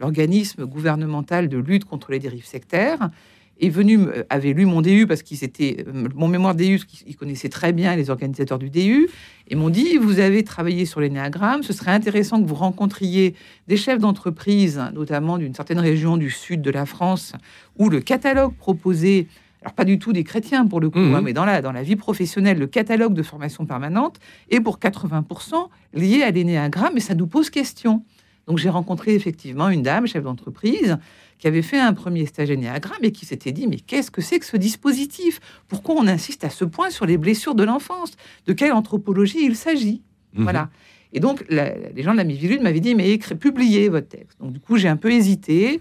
l'organisme 0.00 0.64
gouvernemental 0.64 1.48
de 1.48 1.58
lutte 1.58 1.84
contre 1.84 2.10
les 2.10 2.18
dérives 2.18 2.46
sectaires, 2.46 3.10
est 3.60 3.68
venu, 3.68 3.98
avait 4.30 4.52
lu 4.52 4.66
mon 4.66 4.80
DU 4.82 5.06
parce 5.06 5.22
qu'ils 5.22 5.42
étaient, 5.44 5.84
mon 6.14 6.28
mémoire 6.28 6.54
DU, 6.54 6.80
ils 7.06 7.16
connaissaient 7.16 7.48
très 7.48 7.72
bien 7.72 7.96
les 7.96 8.10
organisateurs 8.10 8.58
du 8.58 8.70
DU, 8.70 9.08
et 9.48 9.54
m'ont 9.56 9.70
dit 9.70 9.96
Vous 9.96 10.20
avez 10.20 10.44
travaillé 10.44 10.84
sur 10.86 11.00
les 11.00 11.10
néagrammes, 11.10 11.62
ce 11.62 11.72
serait 11.72 11.90
intéressant 11.92 12.40
que 12.42 12.46
vous 12.48 12.54
rencontriez 12.54 13.34
des 13.66 13.76
chefs 13.76 13.98
d'entreprise, 13.98 14.80
notamment 14.94 15.38
d'une 15.38 15.54
certaine 15.54 15.80
région 15.80 16.16
du 16.16 16.30
sud 16.30 16.62
de 16.62 16.70
la 16.70 16.86
France, 16.86 17.32
où 17.78 17.88
le 17.88 18.00
catalogue 18.00 18.54
proposé 18.54 19.26
alors 19.62 19.72
pas 19.74 19.84
du 19.84 19.98
tout 19.98 20.12
des 20.12 20.22
chrétiens 20.22 20.66
pour 20.68 20.78
le 20.80 20.88
coup, 20.88 21.00
Mhm. 21.00 21.14
hein, 21.16 21.20
mais 21.20 21.32
dans 21.32 21.44
la, 21.44 21.60
dans 21.62 21.72
la 21.72 21.82
vie 21.82 21.96
professionnelle, 21.96 22.58
le 22.60 22.68
catalogue 22.68 23.12
de 23.12 23.24
formation 23.24 23.66
permanente 23.66 24.20
est 24.50 24.60
pour 24.60 24.78
80% 24.78 25.68
lié 25.94 26.22
à 26.22 26.30
l'énéagramme, 26.30 26.96
et 26.96 27.00
ça 27.00 27.16
nous 27.16 27.26
pose 27.26 27.50
question. 27.50 28.04
Donc 28.48 28.58
j'ai 28.58 28.70
rencontré 28.70 29.14
effectivement 29.14 29.68
une 29.68 29.82
dame, 29.82 30.06
chef 30.06 30.24
d'entreprise, 30.24 30.96
qui 31.38 31.46
avait 31.46 31.62
fait 31.62 31.78
un 31.78 31.92
premier 31.92 32.26
stage 32.26 32.50
énéagramme 32.50 32.98
et 33.02 33.12
qui 33.12 33.26
s'était 33.26 33.52
dit, 33.52 33.66
mais 33.68 33.76
qu'est-ce 33.76 34.10
que 34.10 34.22
c'est 34.22 34.38
que 34.40 34.46
ce 34.46 34.56
dispositif? 34.56 35.38
Pourquoi 35.68 35.94
on 35.96 36.06
insiste 36.08 36.42
à 36.44 36.50
ce 36.50 36.64
point 36.64 36.90
sur 36.90 37.06
les 37.06 37.18
blessures 37.18 37.54
de 37.54 37.62
l'enfance? 37.62 38.12
De 38.46 38.54
quelle 38.54 38.72
anthropologie 38.72 39.44
il 39.44 39.54
s'agit? 39.54 40.02
Mhm. 40.34 40.42
Voilà. 40.44 40.70
Et 41.12 41.20
donc, 41.20 41.44
la- 41.48 41.74
les 41.94 42.02
gens 42.02 42.12
de 42.12 42.16
la 42.18 42.24
Mivilude 42.24 42.60
m'avaient 42.60 42.80
dit, 42.80 42.94
mais 42.94 43.16
publiez 43.18 43.88
votre 43.88 44.08
texte. 44.08 44.38
Donc, 44.40 44.52
du 44.52 44.60
coup, 44.60 44.76
j'ai 44.76 44.88
un 44.88 44.96
peu 44.96 45.10
hésité. 45.12 45.80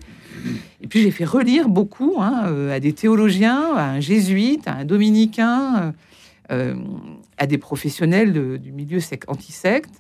Et 0.82 0.88
puis, 0.88 1.02
j'ai 1.02 1.12
fait 1.12 1.26
relire 1.26 1.68
beaucoup 1.70 2.16
hein, 2.20 2.44
euh, 2.48 2.74
à 2.76 2.80
des 2.80 2.94
théologiens, 2.94 3.74
à 3.76 3.90
un 3.92 4.00
jésuite, 4.00 4.68
à 4.68 4.74
un 4.76 4.86
dominicain, 4.86 5.76
euh, 5.78 5.92
euh, 6.52 6.76
à 7.38 7.46
des 7.48 7.58
professionnels 7.58 8.32
de- 8.32 8.56
du 8.58 8.72
milieu 8.72 9.00
sec- 9.00 9.24
anti-secte. 9.28 10.00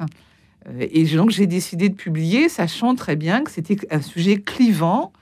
Euh, 0.67 0.87
et 0.91 1.03
donc, 1.05 1.29
j'ai 1.29 1.47
décidé 1.47 1.89
de 1.89 1.95
publier, 1.95 2.49
sachant 2.49 2.95
très 2.95 3.15
bien 3.15 3.43
que 3.43 3.51
c'était 3.51 3.77
un 3.93 4.01
sujet 4.01 4.37
clivant. 4.41 5.13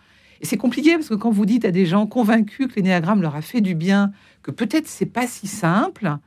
Et 0.41 0.45
c'est 0.45 0.57
compliqué 0.57 0.93
parce 0.95 1.09
que 1.09 1.15
quand 1.15 1.31
vous 1.31 1.45
dites 1.45 1.65
à 1.65 1.71
des 1.71 1.85
gens 1.85 2.07
convaincus 2.07 2.67
que 2.67 2.75
l'énéagramme 2.75 3.21
leur 3.21 3.35
a 3.35 3.41
fait 3.41 3.61
du 3.61 3.73
bien, 3.75 4.11
que 4.43 4.51
peut-être 4.51 4.87
c'est 4.87 5.05
pas 5.05 5.27
si 5.27 5.47
simple, 5.47 6.17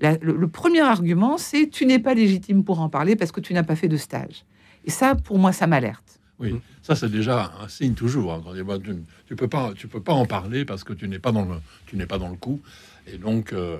le, 0.00 0.48
premier 0.48 0.80
argument, 0.80 1.36
c'est 1.36 1.68
tu 1.68 1.84
n'es 1.84 1.98
pas 1.98 2.14
légitime 2.14 2.64
pour 2.64 2.80
en 2.80 2.88
parler 2.88 3.16
parce 3.16 3.32
que 3.32 3.40
tu 3.40 3.52
n'as 3.52 3.62
pas 3.62 3.76
fait 3.76 3.88
de 3.88 3.96
stage. 3.96 4.44
Et 4.84 4.90
ça, 4.90 5.14
pour 5.14 5.38
moi, 5.38 5.52
ça 5.52 5.66
m'alerte. 5.66 6.20
Oui, 6.38 6.54
ça 6.80 6.96
c'est 6.96 7.10
déjà 7.10 7.52
un 7.62 7.68
signe 7.68 7.92
toujours. 7.92 8.32
hein, 8.32 8.42
y 8.54 8.60
a- 8.60 8.78
tu, 8.78 8.96
tu 9.26 9.36
peux 9.36 9.48
pas, 9.48 9.72
tu 9.76 9.88
peux 9.88 10.00
pas 10.00 10.14
en 10.14 10.24
parler 10.24 10.64
parce 10.64 10.84
que 10.84 10.94
tu 10.94 11.06
n'es 11.06 11.18
pas 11.18 11.32
dans 11.32 11.44
le, 11.44 12.06
pas 12.06 12.16
dans 12.18 12.30
le 12.30 12.36
coup. 12.36 12.60
Et 13.06 13.18
donc, 13.18 13.52
euh, 13.52 13.76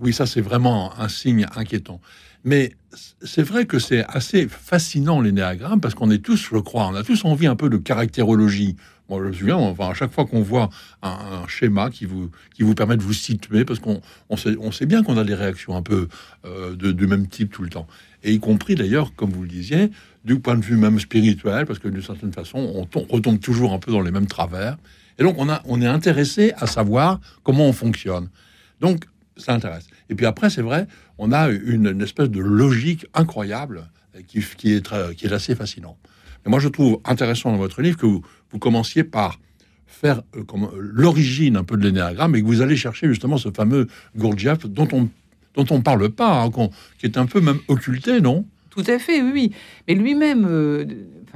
oui, 0.00 0.12
ça 0.12 0.26
c'est 0.26 0.40
vraiment 0.40 0.98
un 0.98 1.08
signe 1.08 1.46
inquiétant. 1.56 2.00
Mais 2.44 2.72
c'est 3.22 3.42
vrai 3.42 3.66
que 3.66 3.78
c'est 3.78 4.04
assez 4.04 4.48
fascinant 4.48 5.20
les 5.20 5.32
néagrammes 5.32 5.80
parce 5.80 5.94
qu'on 5.94 6.10
est 6.10 6.18
tous, 6.18 6.48
je 6.52 6.58
crois, 6.58 6.88
on 6.88 6.94
a 6.94 7.04
tous 7.04 7.24
envie 7.24 7.46
un 7.46 7.56
peu 7.56 7.68
de 7.70 7.76
caractérologie. 7.76 8.76
Moi, 9.08 9.20
je 9.22 9.28
me 9.28 9.32
souviens, 9.32 9.56
enfin, 9.56 9.90
à 9.90 9.94
chaque 9.94 10.12
fois 10.12 10.24
qu'on 10.24 10.42
voit 10.42 10.70
un, 11.02 11.46
schéma 11.46 11.90
qui 11.90 12.04
vous, 12.04 12.30
qui 12.54 12.62
vous 12.62 12.74
permet 12.74 12.96
de 12.96 13.02
vous 13.02 13.12
situer, 13.12 13.64
parce 13.64 13.78
qu'on 13.78 14.00
on 14.28 14.36
sait, 14.36 14.56
on 14.58 14.72
sait 14.72 14.86
bien 14.86 15.02
qu'on 15.02 15.18
a 15.18 15.24
des 15.24 15.34
réactions 15.34 15.76
un 15.76 15.82
peu 15.82 16.08
euh, 16.44 16.74
de, 16.74 16.92
du 16.92 17.06
même 17.06 17.28
type 17.28 17.52
tout 17.52 17.62
le 17.62 17.68
temps. 17.68 17.86
Et 18.24 18.32
y 18.32 18.40
compris 18.40 18.74
d'ailleurs, 18.74 19.14
comme 19.14 19.30
vous 19.30 19.42
le 19.42 19.48
disiez, 19.48 19.90
du 20.24 20.38
point 20.38 20.56
de 20.56 20.64
vue 20.64 20.76
même 20.76 20.98
spirituel, 20.98 21.66
parce 21.66 21.78
que 21.78 21.88
d'une 21.88 22.02
certaine 22.02 22.32
façon, 22.32 22.58
on 22.74 22.86
tom- 22.86 23.06
retombe 23.08 23.38
toujours 23.38 23.72
un 23.72 23.78
peu 23.78 23.92
dans 23.92 24.00
les 24.00 24.10
mêmes 24.10 24.26
travers. 24.26 24.76
Et 25.18 25.22
donc, 25.22 25.36
on, 25.38 25.48
a, 25.48 25.60
on 25.66 25.80
est 25.82 25.86
intéressé 25.86 26.52
à 26.56 26.66
savoir 26.66 27.20
comment 27.42 27.66
on 27.66 27.72
fonctionne. 27.72 28.28
Donc, 28.82 29.04
ça 29.38 29.54
intéresse. 29.54 29.86
Et 30.10 30.14
puis 30.14 30.26
après, 30.26 30.50
c'est 30.50 30.60
vrai, 30.60 30.86
on 31.16 31.32
a 31.32 31.48
une, 31.48 31.86
une 31.86 32.02
espèce 32.02 32.28
de 32.28 32.40
logique 32.40 33.06
incroyable 33.14 33.88
euh, 34.14 34.20
qui, 34.26 34.74
est, 34.74 34.84
très, 34.84 35.14
qui 35.14 35.26
est 35.26 35.32
assez 35.32 35.54
fascinant. 35.54 35.96
Mais 36.44 36.50
moi, 36.50 36.58
je 36.58 36.68
trouve 36.68 37.00
intéressant 37.04 37.50
dans 37.50 37.56
votre 37.56 37.80
livre 37.80 37.96
que 37.96 38.06
vous, 38.06 38.22
commenciez 38.58 39.04
par 39.04 39.40
faire 39.86 40.22
euh, 40.36 40.44
comme, 40.44 40.70
l'origine 40.76 41.56
un 41.56 41.64
peu 41.64 41.78
de 41.78 41.84
l'énéagramme 41.84 42.36
et 42.36 42.42
que 42.42 42.46
vous 42.46 42.60
allez 42.60 42.76
chercher 42.76 43.08
justement 43.08 43.38
ce 43.38 43.50
fameux 43.50 43.86
Gurdjieff 44.16 44.66
dont 44.66 44.88
on 44.92 45.08
dont 45.54 45.66
on 45.68 45.82
parle 45.82 46.08
pas, 46.08 46.42
hein, 46.42 46.50
qui 46.98 47.04
est 47.04 47.18
un 47.18 47.26
peu 47.26 47.42
même 47.42 47.58
occulté, 47.68 48.22
non? 48.22 48.46
Tout 48.72 48.84
à 48.86 48.98
fait, 48.98 49.20
oui. 49.20 49.52
Mais 49.86 49.94
lui-même, 49.94 50.46
euh, 50.48 50.86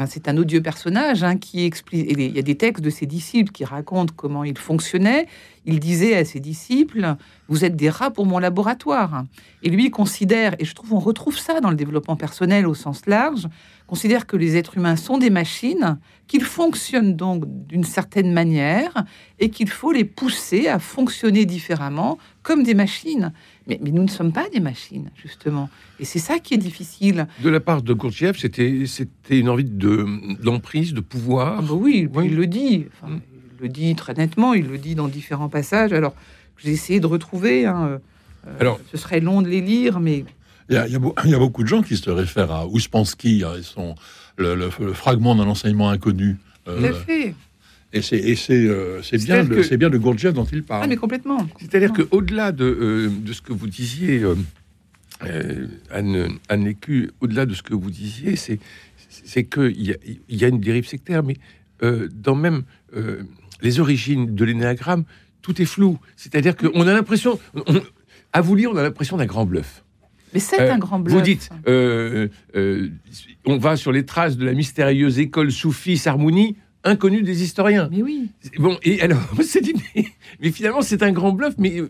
c'est 0.07 0.27
un 0.27 0.39
odieux 0.39 0.63
personnage 0.63 1.23
hein, 1.23 1.37
qui 1.37 1.67
explique. 1.67 2.11
Il 2.11 2.35
y 2.35 2.39
a 2.39 2.43
des 2.43 2.55
textes 2.55 2.83
de 2.83 2.89
ses 2.89 3.05
disciples 3.05 3.53
qui 3.53 3.67
racontent 3.67 4.15
comment 4.17 4.43
il 4.43 4.57
fonctionnait. 4.57 5.27
Il 5.67 5.79
disait 5.79 6.17
à 6.17 6.25
ses 6.25 6.41
disciples 6.41 7.17
Vous 7.49 7.67
êtes 7.67 7.77
des 7.77 7.91
rats 7.91 8.11
pour 8.11 8.25
mon 8.25 8.39
laboratoire. 8.39 9.25
Et 9.63 9.69
lui 9.69 9.91
considère, 9.91 10.55
et 10.59 10.65
je 10.65 10.75
trouve 10.75 10.95
on 10.95 10.99
retrouve 10.99 11.37
ça 11.37 11.61
dans 11.61 11.69
le 11.69 11.77
développement 11.77 12.17
personnel 12.17 12.67
au 12.67 12.73
sens 12.73 13.05
large, 13.05 13.49
considère 13.87 14.27
que 14.27 14.39
les 14.39 14.57
êtres 14.57 14.79
humains 14.79 14.97
sont 14.97 15.19
des 15.19 15.31
machines, 15.31 15.99
qu'ils 16.29 16.45
fonctionnent 16.45 17.17
donc 17.17 17.45
d'une 17.67 17.85
certaine 17.85 18.33
manière 18.33 19.05
et 19.39 19.51
qu'il 19.51 19.69
faut 19.69 19.93
les 19.93 20.05
pousser 20.05 20.69
à 20.69 20.79
fonctionner 20.79 21.45
différemment 21.45 22.17
comme 22.43 22.63
des 22.63 22.75
machines. 22.75 23.33
Mais, 23.67 23.81
mais 23.83 23.91
nous 23.91 24.03
ne 24.03 24.09
sommes 24.09 24.33
pas 24.33 24.49
des 24.49 24.61
machines, 24.61 25.11
justement. 25.21 25.69
Et 25.99 26.05
c'est 26.05 26.19
ça 26.21 26.39
qui 26.39 26.55
est 26.55 26.59
difficile. 26.59 27.27
De 27.43 27.49
la 27.49 27.59
part 27.61 27.83
de 27.83 27.93
Gurdjieff, 27.95 28.39
c'était 28.39 28.85
c'était 28.87 29.39
une 29.39 29.49
envie 29.49 29.65
de 29.65 30.07
d'emprise, 30.43 30.95
de 30.95 31.01
pouvoir. 31.01 31.57
Ah 31.59 31.63
bah 31.63 31.75
oui, 31.75 32.09
Oui. 32.15 32.27
il 32.27 32.37
le 32.37 32.47
dit. 32.47 32.87
Enfin, 32.93 33.15
Mm. 33.15 33.21
Il 33.59 33.63
le 33.63 33.69
dit 33.71 33.95
très 33.97 34.13
nettement, 34.13 34.53
il 34.53 34.67
le 34.69 34.77
dit 34.77 34.95
dans 34.95 35.09
différents 35.09 35.49
passages. 35.49 35.93
Alors, 35.95 36.15
j'ai 36.59 36.73
essayé 36.73 37.01
de 37.01 37.07
retrouver. 37.07 37.65
hein, 37.65 37.99
euh, 38.47 38.51
Alors- 38.61 38.79
ce 38.93 38.99
serait 38.99 39.21
long 39.21 39.41
de 39.41 39.49
les 39.49 39.63
lire, 39.63 39.99
mais 39.99 40.25
il 40.69 40.75
y, 40.75 40.79
a, 40.79 40.87
y 40.87 40.93
y 40.93 41.35
beaucoup 41.39 41.63
de 41.63 41.69
gens 41.69 41.81
qui 41.83 41.97
se 41.97 42.11
réfèrent 42.11 42.53
à 42.53 42.67
Ouspensky, 42.67 43.45
hein, 43.45 43.55
et 43.59 43.63
son, 43.63 43.95
le, 44.37 44.55
le- 44.55 44.71
le 44.79 44.93
fragment 44.93 45.35
d'un 45.35 45.47
enseignement 45.49 45.89
inconnu. 45.89 46.37
euh, 46.69 46.93
fait. 46.93 47.35
Et 47.97 48.35
c'est 48.37 48.67
euh, 48.67 49.03
c'est 49.03 49.23
bien, 49.25 49.45
de- 49.45 49.55
que- 49.63 49.77
bien 49.77 49.91
de 49.91 49.99
Gurdjieff 49.99 50.33
dont 50.35 50.45
il 50.45 50.63
parle. 50.63 50.83
Ah, 50.85 50.87
mais 50.87 50.97
complètement. 50.97 51.47
C'est-à-dire 51.61 51.93
qu'au-delà 51.93 52.53
de, 52.53 52.65
euh, 52.65 53.09
de 53.09 53.33
ce 53.33 53.43
que 53.43 53.53
vous 53.53 53.67
disiez, 53.69 54.23
euh, 54.23 55.67
Anne, 55.91 56.39
Anne 56.49 56.65
Lécu, 56.65 57.11
au-delà 57.21 57.47
de 57.47 57.55
ce 57.55 57.63
que 57.63 57.75
vous 57.75 57.91
disiez, 57.91 58.37
c'est, 58.37 58.59
qu'il 59.45 59.83
y 59.83 59.93
a, 59.93 59.97
il 60.29 60.37
y 60.37 60.45
a 60.45 60.49
une 60.49 60.61
dérive 60.61 60.87
sectaire, 60.87 61.23
mais 61.23 61.37
euh, 61.83 62.09
dans 62.13 62.35
même 62.35 62.63
euh, 62.97 63.23
les 63.63 63.81
origines 63.81 64.35
de 64.35 64.45
l'énéagramme, 64.45 65.05
tout 65.43 65.61
est 65.63 65.67
flou. 65.67 65.99
C'est-à-dire 66.17 66.57
qu'on 66.57 66.87
a 66.87 66.93
l'impression, 66.93 67.39
on- 67.55 67.81
à 68.33 68.41
vous 68.41 68.55
lire, 68.55 68.71
on 68.73 68.77
a 68.77 68.83
l'impression 68.83 69.17
d'un 69.17 69.27
grand 69.27 69.47
bluff. 69.47 69.83
Mais 70.35 70.41
c'est 70.41 70.61
Euh, 70.61 70.75
un 70.75 70.79
grand 70.79 70.99
bluff. 70.99 71.15
Vous 71.17 71.23
dites, 71.23 71.49
euh, 71.67 72.29
euh, 72.57 72.91
on 73.47 73.57
va 73.59 73.77
sur 73.77 73.93
les 73.93 74.05
traces 74.05 74.37
de 74.37 74.45
la 74.45 74.53
mystérieuse 74.53 75.19
école 75.19 75.51
soufie 75.53 75.97
Sarmouni, 75.97 76.57
inconnue 76.85 77.23
des 77.23 77.43
historiens. 77.43 77.89
Mais 77.91 78.03
oui. 78.03 78.31
Bon, 78.59 78.79
et 78.83 79.01
alors, 79.03 79.21
on 79.39 79.43
s'est 79.43 79.61
dit, 79.61 79.75
mais, 79.95 80.07
mais 80.41 80.51
finalement, 80.53 80.83
c'est 80.83 81.03
un 81.03 81.13
grand 81.13 81.33
bluff, 81.33 81.55
mais, 81.59 81.83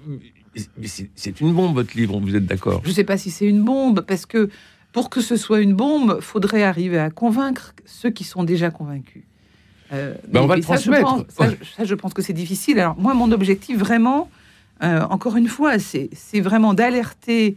mais 0.78 0.86
c'est- 0.86 1.40
une 1.40 1.52
bombe, 1.52 1.74
votre 1.74 1.96
livre, 1.96 2.18
vous 2.18 2.34
êtes 2.34 2.46
d'accord? 2.46 2.80
Je 2.84 2.88
ne 2.90 2.94
sais 2.94 3.04
pas 3.04 3.16
si 3.18 3.30
c'est 3.30 3.46
une 3.46 3.62
bombe, 3.62 4.00
parce 4.06 4.24
que 4.26 4.48
pour 4.92 5.10
que 5.10 5.20
ce 5.20 5.36
soit 5.36 5.60
une 5.60 5.74
bombe, 5.74 6.20
faudrait 6.20 6.62
arriver 6.62 6.98
à 6.98 7.10
convaincre 7.10 7.74
ceux 7.84 8.10
qui 8.10 8.24
sont 8.24 8.44
déjà 8.44 8.70
convaincus. 8.70 9.24
Euh, 9.92 10.14
Ben, 10.28 10.40
on 10.40 10.42
mais- 10.42 10.48
va 10.48 10.54
mais 10.54 10.60
le 10.62 10.66
ça, 10.66 10.76
je 10.76 10.90
transmettre. 10.90 11.04
pense- 11.04 11.24
ça, 11.28 11.50
je- 11.50 11.64
ça, 11.76 11.84
je 11.84 11.94
pense 11.94 12.14
que 12.14 12.22
c'est 12.22 12.32
difficile. 12.32 12.80
Alors, 12.80 12.96
moi, 12.98 13.12
mon 13.14 13.30
objectif, 13.30 13.76
vraiment, 13.78 14.30
euh, 14.82 15.02
encore 15.10 15.36
une 15.36 15.48
fois, 15.48 15.78
c'est 15.78 16.40
vraiment 16.40 16.72
d'alerter 16.74 17.56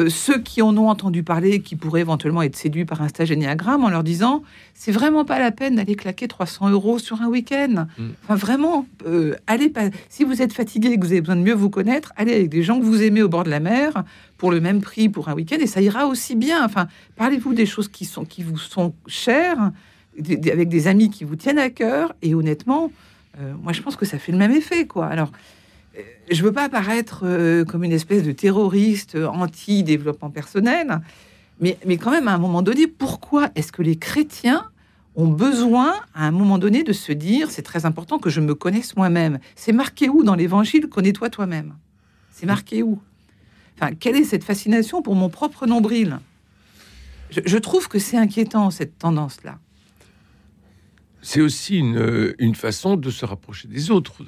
euh, 0.00 0.08
ceux 0.08 0.38
qui 0.40 0.62
en 0.62 0.76
ont 0.76 0.88
entendu 0.88 1.22
parler, 1.22 1.60
qui 1.60 1.76
pourraient 1.76 2.00
éventuellement 2.00 2.42
être 2.42 2.56
séduits 2.56 2.84
par 2.84 3.02
un 3.02 3.08
stage 3.08 3.30
énéagramme, 3.30 3.84
en 3.84 3.90
leur 3.90 4.02
disant 4.02 4.42
c'est 4.74 4.92
vraiment 4.92 5.24
pas 5.24 5.38
la 5.38 5.50
peine 5.50 5.76
d'aller 5.76 5.94
claquer 5.94 6.26
300 6.26 6.70
euros 6.70 6.98
sur 6.98 7.22
un 7.22 7.28
week-end. 7.28 7.86
Mm. 7.98 8.08
Enfin, 8.24 8.34
vraiment, 8.34 8.86
euh, 9.06 9.34
allez 9.46 9.68
pas. 9.68 9.90
Si 10.08 10.24
vous 10.24 10.42
êtes 10.42 10.52
fatigué 10.52 10.88
et 10.88 10.96
que 10.96 11.04
vous 11.04 11.12
avez 11.12 11.20
besoin 11.20 11.36
de 11.36 11.42
mieux 11.42 11.54
vous 11.54 11.70
connaître, 11.70 12.12
allez 12.16 12.34
avec 12.34 12.48
des 12.48 12.62
gens 12.62 12.78
que 12.78 12.84
vous 12.84 13.02
aimez 13.02 13.22
au 13.22 13.28
bord 13.28 13.44
de 13.44 13.50
la 13.50 13.60
mer 13.60 14.04
pour 14.38 14.50
le 14.50 14.60
même 14.60 14.80
prix 14.80 15.08
pour 15.08 15.28
un 15.28 15.34
week-end 15.34 15.58
et 15.60 15.66
ça 15.66 15.80
ira 15.80 16.06
aussi 16.06 16.34
bien. 16.34 16.64
Enfin, 16.64 16.88
parlez-vous 17.16 17.52
des 17.52 17.66
choses 17.66 17.88
qui, 17.88 18.06
sont, 18.06 18.24
qui 18.24 18.42
vous 18.42 18.58
sont 18.58 18.94
chères, 19.06 19.70
avec 20.18 20.68
des 20.68 20.86
amis 20.88 21.10
qui 21.10 21.24
vous 21.24 21.36
tiennent 21.36 21.58
à 21.58 21.70
cœur 21.70 22.14
et 22.22 22.34
honnêtement, 22.34 22.90
euh, 23.38 23.52
moi 23.62 23.72
je 23.72 23.82
pense 23.82 23.96
que 23.96 24.06
ça 24.06 24.18
fait 24.18 24.32
le 24.32 24.38
même 24.38 24.52
effet, 24.52 24.86
quoi. 24.86 25.06
Alors, 25.06 25.30
je 26.30 26.42
veux 26.42 26.52
pas 26.52 26.64
apparaître 26.64 27.22
euh, 27.24 27.64
comme 27.64 27.84
une 27.84 27.92
espèce 27.92 28.22
de 28.22 28.32
terroriste 28.32 29.16
euh, 29.16 29.26
anti-développement 29.26 30.30
personnel, 30.30 31.00
mais, 31.60 31.78
mais 31.86 31.96
quand 31.96 32.10
même, 32.10 32.28
à 32.28 32.34
un 32.34 32.38
moment 32.38 32.62
donné, 32.62 32.86
pourquoi 32.86 33.50
est-ce 33.54 33.72
que 33.72 33.82
les 33.82 33.96
chrétiens 33.96 34.70
ont 35.16 35.28
besoin, 35.28 35.94
à 36.14 36.26
un 36.26 36.30
moment 36.30 36.58
donné, 36.58 36.82
de 36.82 36.92
se 36.92 37.12
dire 37.12 37.50
c'est 37.50 37.62
très 37.62 37.84
important 37.84 38.18
que 38.18 38.30
je 38.30 38.40
me 38.40 38.54
connaisse 38.54 38.96
moi-même 38.96 39.38
C'est 39.56 39.72
marqué 39.72 40.08
où 40.08 40.22
dans 40.22 40.34
l'évangile 40.34 40.88
Connais-toi 40.88 41.30
toi-même? 41.30 41.74
C'est 42.30 42.46
marqué 42.46 42.82
où? 42.82 43.00
Enfin, 43.76 43.94
quelle 43.94 44.16
est 44.16 44.24
cette 44.24 44.44
fascination 44.44 45.02
pour 45.02 45.14
mon 45.14 45.28
propre 45.28 45.66
nombril? 45.66 46.18
Je, 47.30 47.58
trouve 47.58 47.88
que 47.88 47.98
c'est 47.98 48.16
inquiétant, 48.16 48.70
cette 48.70 48.98
tendance-là. 48.98 49.58
C'est 51.22 51.40
aussi 51.40 51.80
euh, 51.80 52.34
une 52.38 52.54
façon 52.54 52.96
de 52.96 53.10
se 53.10 53.24
rapprocher 53.24 53.68
des 53.68 53.90
autres, 53.90 54.22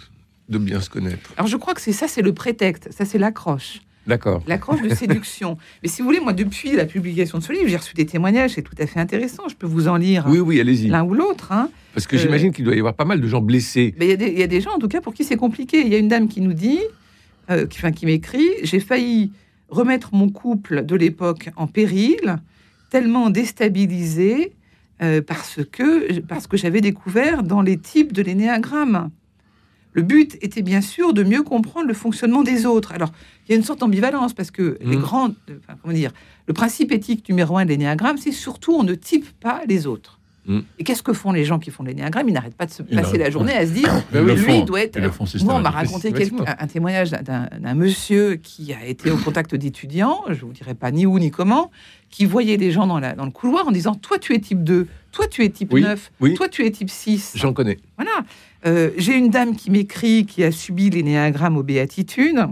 de 0.53 0.59
bien 0.59 0.81
se 0.81 0.89
connaître. 0.91 1.31
Alors, 1.37 1.49
je 1.49 1.57
crois 1.57 1.75
que 1.75 1.81
c'est 1.81 1.93
ça, 1.93 2.07
c'est 2.07 2.23
le 2.23 2.33
prétexte, 2.33 2.89
ça, 2.93 3.05
c'est 3.05 3.19
l'accroche. 3.19 3.81
D'accord. 4.07 4.43
L'accroche 4.49 4.83
de 4.83 4.89
séduction. 4.95 5.57
Mais 5.83 5.89
si 5.89 6.03
vous 6.03 6.07
voulez, 6.09 6.19
moi, 6.21 6.33
depuis 6.33 6.73
la 6.73 6.87
publication 6.87 7.39
de 7.39 7.43
ce 7.45 7.53
livre, 7.53 7.69
j'ai 7.69 7.77
reçu 7.77 7.95
des 7.95 8.05
témoignages, 8.07 8.53
c'est 8.55 8.63
tout 8.63 8.75
à 8.79 8.87
fait 8.87 8.99
intéressant. 9.01 9.45
Je 9.49 9.55
peux 9.55 9.67
vous 9.67 9.87
en 9.89 9.97
lire 9.97 10.25
Oui, 10.29 10.41
oui, 10.41 10.61
allez-y. 10.61 10.89
l'un 10.89 11.05
ou 11.05 11.15
l'autre. 11.15 11.53
hein. 11.53 11.71
Parce 11.95 12.07
que 12.09 12.17
euh, 12.17 12.19
j'imagine 12.19 12.53
qu'il 12.53 12.65
doit 12.65 12.75
y 12.75 12.79
avoir 12.79 12.95
pas 12.95 13.05
mal 13.05 13.21
de 13.21 13.29
gens 13.29 13.41
blessés. 13.41 13.95
Mais 13.99 14.07
il 14.07 14.11
y, 14.11 14.13
a 14.13 14.17
des- 14.17 14.29
il 14.33 14.39
y 14.39 14.43
a 14.43 14.47
des 14.49 14.61
gens, 14.61 14.73
en 14.73 14.79
tout 14.79 14.89
cas, 14.89 15.01
pour 15.01 15.15
qui 15.15 15.23
c'est 15.25 15.37
compliqué. 15.37 15.81
Il 15.83 15.89
y 15.89 15.95
a 15.95 15.99
une 15.99 16.09
dame 16.09 16.27
qui 16.29 16.41
nous 16.41 16.53
dit, 16.53 16.81
euh, 17.51 17.67
qui, 17.67 17.79
enfin, 17.79 17.93
qui 17.93 18.07
m'écrit 18.07 18.49
J'ai 18.65 18.81
failli 18.81 19.31
remettre 19.69 20.15
mon 20.15 20.29
couple 20.31 20.85
de 20.85 20.97
l'époque 20.97 21.51
en 21.57 21.67
péril, 21.69 22.39
tellement 22.91 23.31
déstabilisé 23.31 24.53
euh, 25.03 25.23
parce 25.27 25.61
que, 25.71 26.21
parce 26.23 26.47
que 26.49 26.57
j'avais 26.57 26.81
découvert 26.81 27.43
dans 27.43 27.63
les 27.63 27.79
types 27.79 28.13
de 28.13 28.23
l'énéagramme. 28.23 29.11
Le 29.95 30.03
but 30.03 30.39
était 30.41 30.63
bien 30.63 30.81
sûr 30.81 31.13
de 31.13 31.23
mieux 31.23 31.43
comprendre 31.43 31.87
le 31.87 31.95
fonctionnement 31.95 32.43
des 32.43 32.65
autres. 32.67 32.93
Alors, 32.93 33.13
il 33.47 33.53
y 33.53 33.55
a 33.55 33.57
une 33.59 33.65
sorte 33.65 33.81
d'ambivalence 33.81 34.33
parce 34.33 34.51
que 34.51 34.79
les 34.81 34.97
Mhm. 34.97 35.03
grands, 35.03 35.29
enfin, 35.51 35.79
comment 35.83 35.93
dire, 35.95 36.13
le 36.47 36.55
principe 36.55 36.93
éthique 36.93 37.29
numéro 37.29 37.59
un 37.59 37.65
de 37.65 37.71
l'énéagramme, 37.71 38.17
c'est 38.17 38.33
surtout 38.33 38.73
on 38.73 38.85
ne 38.85 38.95
type 38.95 39.27
pas 39.41 39.63
les 39.69 39.87
autres. 39.87 40.19
Mhm. 40.45 40.65
Et 40.79 40.85
qu'est-ce 40.85 41.03
que 41.05 41.13
font 41.13 41.31
les 41.31 41.45
gens 41.45 41.59
qui 41.61 41.71
font 41.71 41.85
l'énéagramme 41.85 42.29
Ils 42.29 42.33
n'arrêtent 42.33 42.57
pas 42.57 42.67
de 42.67 42.73
se 42.73 42.83
passer 42.83 43.17
la 43.17 43.31
journée 43.31 43.53
à 43.53 43.65
se 43.65 43.73
dire, 43.73 43.89
lui, 44.13 44.37
font. 44.37 44.59
il 44.61 44.65
doit 44.65 44.81
être. 44.83 44.99
Moi, 45.45 45.55
on 45.55 45.61
m'a 45.61 45.71
raconté 45.71 46.09
un, 46.09 46.55
un 46.59 46.67
témoignage 46.67 47.11
d'un- 47.13 47.49
monsieur 47.75 48.35
qui 48.37 48.73
a 48.75 48.85
été 48.85 49.11
au 49.11 49.17
contact 49.19 49.55
d'étudiants, 49.55 50.21
je 50.29 50.45
vous 50.45 50.53
dirai 50.53 50.75
pas 50.75 50.91
ni 50.91 51.07
où 51.07 51.19
ni 51.19 51.31
comment, 51.31 51.71
qui 52.11 52.25
voyait 52.27 52.57
des 52.57 52.73
gens 52.73 52.87
dans, 52.89 52.99
la, 52.99 53.15
dans 53.15 53.25
le 53.25 53.31
couloir 53.31 53.69
en 53.69 53.71
disant 53.71 53.95
Toi, 53.95 54.19
tu 54.19 54.35
es 54.35 54.39
type 54.41 54.65
2, 54.65 54.89
toi, 55.13 55.27
tu 55.29 55.45
es 55.45 55.49
type 55.49 55.73
Oui, 55.73 55.83
9, 55.83 56.11
oui. 56.21 56.35
toi, 56.35 56.49
tu 56.49 56.67
es 56.67 56.71
type 56.73 56.91
6. 56.91 57.35
J'en 57.37 57.53
connais. 57.53 57.79
Voilà. 57.97 58.25
Euh, 58.67 58.91
J'ai 58.97 59.15
une 59.17 59.31
dame 59.31 59.55
qui 59.57 59.71
m'écrit, 59.71 60.27
qui 60.27 60.43
a 60.45 60.51
subi 60.51 60.91
l'énéagramme 60.91 61.57
aux 61.57 61.63
béatitudes, 61.63 62.47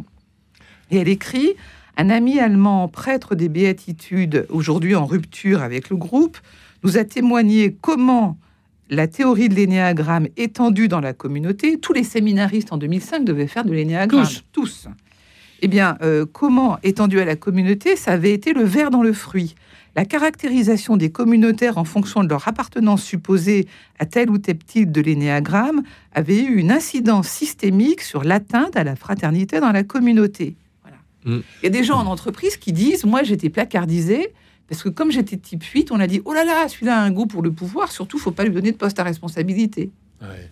et 0.93 0.99
elle 0.99 1.09
écrit 1.09 1.55
Un 1.97 2.09
ami 2.09 2.39
allemand, 2.39 2.89
prêtre 2.89 3.35
des 3.35 3.49
béatitudes, 3.49 4.47
aujourd'hui 4.49 4.95
en 4.95 5.07
rupture 5.07 5.63
avec 5.63 5.91
le 5.91 5.97
groupe, 5.97 6.39
nous 6.83 6.99
a 6.99 7.05
témoigné 7.05 7.77
comment 7.81 8.39
la 8.91 9.07
théorie 9.07 9.49
de 9.49 9.55
l'énéagramme 9.55 10.29
étendue 10.37 10.89
dans 10.89 11.01
la 11.01 11.13
communauté, 11.13 11.79
tous 11.79 11.93
les 11.93 12.05
séminaristes 12.05 12.73
en 12.73 12.77
2005 12.77 13.25
devaient 13.25 13.47
faire 13.47 13.65
de 13.65 13.73
l'énéagramme. 13.73 14.27
Tous. 14.27 14.45
Tous. 14.53 14.89
Eh 15.63 15.69
bien, 15.69 15.97
euh, 16.03 16.27
comment 16.31 16.79
étendu 16.83 17.21
à 17.21 17.25
la 17.25 17.37
communauté, 17.37 17.95
ça 17.95 18.13
avait 18.13 18.33
été 18.33 18.53
le 18.53 18.65
verre 18.65 18.91
dans 18.91 19.03
le 19.03 19.13
fruit. 19.13 19.55
La 19.97 20.05
caractérisation 20.05 20.97
des 20.97 21.11
communautaires 21.11 21.77
en 21.77 21.85
fonction 21.85 22.23
de 22.23 22.29
leur 22.29 22.47
appartenance 22.47 23.03
supposée 23.03 23.67
à 23.99 24.07
tel 24.07 24.31
ou 24.31 24.39
tel 24.39 24.59
type 24.59 24.93
de 24.93 25.01
l'énéagramme 25.01 25.83
avait 26.13 26.41
eu 26.41 26.57
une 26.57 26.71
incidence 26.71 27.29
systémique 27.29 28.01
sur 28.01 28.25
l'atteinte 28.25 28.77
à 28.77 28.85
la 28.85 28.97
fraternité 28.97 29.61
dans 29.61 29.73
la 29.73 29.83
communauté. 29.83 30.57
Voilà. 30.83 30.99
Mm. 31.25 31.43
Il 31.61 31.65
y 31.65 31.67
a 31.67 31.71
des 31.71 31.85
gens 31.85 31.99
en 31.99 32.07
entreprise 32.07 32.57
qui 32.57 32.73
disent 32.73 33.05
Moi, 33.05 33.25
j'étais 33.25 33.51
placardisé 33.51 34.33
parce 34.71 34.83
que 34.83 34.89
comme 34.89 35.11
j'étais 35.13 35.37
type 35.37 35.63
8, 35.65 35.91
on 35.93 36.01
a 36.01 36.07
dit 36.07 36.23
Oh 36.25 36.33
là 36.33 36.45
là, 36.45 36.67
celui-là 36.69 36.97
a 36.99 37.03
un 37.03 37.11
goût 37.11 37.27
pour 37.27 37.43
le 37.43 37.53
pouvoir, 37.53 37.93
surtout, 37.93 38.19
faut 38.19 38.31
pas 38.31 38.45
lui 38.45 38.53
donner 38.53 38.73
de 38.73 38.77
poste 38.77 38.99
à 38.99 39.03
responsabilité. 39.03 39.91
Ouais. 40.23 40.51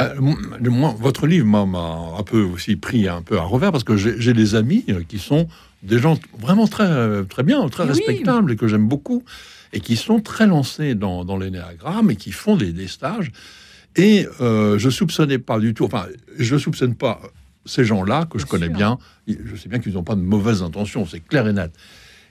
Euh, 0.00 0.14
moi, 0.62 0.94
votre 0.98 1.26
livre 1.26 1.46
m'a- 1.46 2.18
un 2.18 2.22
peu 2.22 2.42
aussi 2.42 2.76
pris 2.76 3.06
un 3.08 3.22
peu 3.22 3.38
à 3.38 3.42
revers 3.42 3.70
parce 3.72 3.84
que 3.84 3.96
j'ai 3.96 4.32
des 4.32 4.54
amis 4.54 4.84
euh, 4.88 5.02
qui 5.06 5.18
sont 5.18 5.46
des 5.82 5.98
gens 5.98 6.18
vraiment 6.38 6.66
très, 6.66 7.24
très 7.26 7.42
bien, 7.42 7.68
très 7.68 7.84
Oui. 7.84 7.90
respectables 7.90 8.52
et 8.52 8.56
que 8.56 8.66
j'aime 8.68 8.88
beaucoup 8.88 9.22
et 9.72 9.80
qui 9.80 9.96
sont 9.96 10.20
très 10.20 10.46
lancés 10.46 10.94
dans, 10.94 11.24
dans 11.24 11.36
l'énéagramme 11.36 12.10
et 12.10 12.16
qui 12.16 12.32
font 12.32 12.56
des, 12.56 12.72
des 12.72 12.88
stages. 12.88 13.30
Et 13.96 14.26
euh, 14.40 14.78
je 14.78 14.88
soupçonnais 14.88 15.38
pas 15.38 15.58
du 15.58 15.74
tout, 15.74 15.84
enfin, 15.84 16.06
je 16.38 16.56
soupçonne 16.56 16.94
pas 16.94 17.20
ces 17.66 17.84
gens-là 17.84 18.26
que 18.30 18.38
je 18.38 18.46
connais 18.46 18.66
sûr. 18.68 18.76
bien. 18.76 18.98
Je 19.28 19.56
sais 19.56 19.68
bien 19.68 19.78
qu'ils 19.80 19.92
n'ont 19.94 20.02
pas 20.04 20.14
de 20.14 20.20
mauvaises 20.22 20.62
intentions, 20.62 21.04
c'est 21.06 21.20
clair 21.20 21.46
et 21.46 21.52
net. 21.52 21.72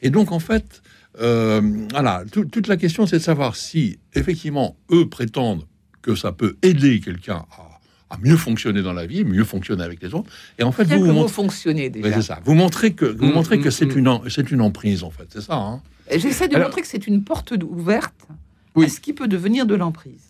Et 0.01 0.09
donc, 0.09 0.31
en 0.31 0.39
fait, 0.39 0.81
euh, 1.21 1.61
voilà, 1.91 2.23
tout- 2.31 2.45
toute 2.45 2.67
la 2.67 2.77
question, 2.77 3.05
c'est 3.07 3.17
de 3.17 3.23
savoir 3.23 3.55
si, 3.55 3.99
effectivement, 4.13 4.75
eux 4.91 5.07
prétendent 5.09 5.65
que 6.01 6.15
ça 6.15 6.31
peut 6.31 6.55
aider 6.61 6.99
quelqu'un 7.01 7.45
à, 7.51 7.79
à 8.15 8.17
mieux 8.23 8.37
fonctionner 8.37 8.81
dans 8.81 8.93
la 8.93 9.05
vie, 9.05 9.23
mieux 9.25 9.43
fonctionner 9.43 9.83
avec 9.83 10.01
les 10.01 10.13
autres. 10.13 10.31
Et 10.57 10.63
en 10.63 10.71
fait, 10.71 10.83
vous, 10.85 10.95
que 10.95 10.99
vous 11.05 11.11
montrez, 11.13 11.33
fonctionner 11.33 11.89
déjà. 11.89 12.13
c'est 12.15 12.21
ça. 12.21 12.39
Vous 12.45 12.53
montrez 12.55 12.93
que, 12.93 13.05
vous 13.05 13.25
Mm, 13.27 13.33
montrez 13.33 13.59
que 13.59 13.67
mm, 13.67 13.71
c'est 13.71 13.93
mm. 13.93 13.97
une, 13.99 14.07
en- 14.07 14.23
c'est 14.29 14.49
une 14.51 14.61
emprise, 14.61 15.03
en 15.03 15.09
fait. 15.11 15.27
C'est 15.29 15.41
ça. 15.41 15.55
Hein 15.55 15.81
J'essaie 16.15 16.47
de 16.47 16.55
Alors- 16.55 16.69
montrer 16.69 16.81
que 16.81 16.87
c'est 16.87 17.05
une 17.05 17.23
porte 17.23 17.53
ouverte 17.63 18.27
Oui. 18.75 18.85
à 18.85 18.89
ce 18.89 18.99
qui 18.99 19.13
peut 19.13 19.27
devenir 19.27 19.65
de 19.67 19.75
l'emprise. 19.75 20.21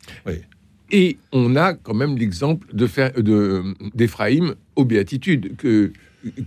Et 0.91 1.17
on 1.31 1.55
a 1.55 1.75
quand 1.75 1.93
même 1.93 2.17
l'exemple 2.17 2.67
de 2.73 2.87
faire 2.87 3.11
de 3.13 3.63
d'Éphraïm 3.93 4.55
aux 4.75 4.85
béatitudes 4.85 5.55
que 5.55 5.93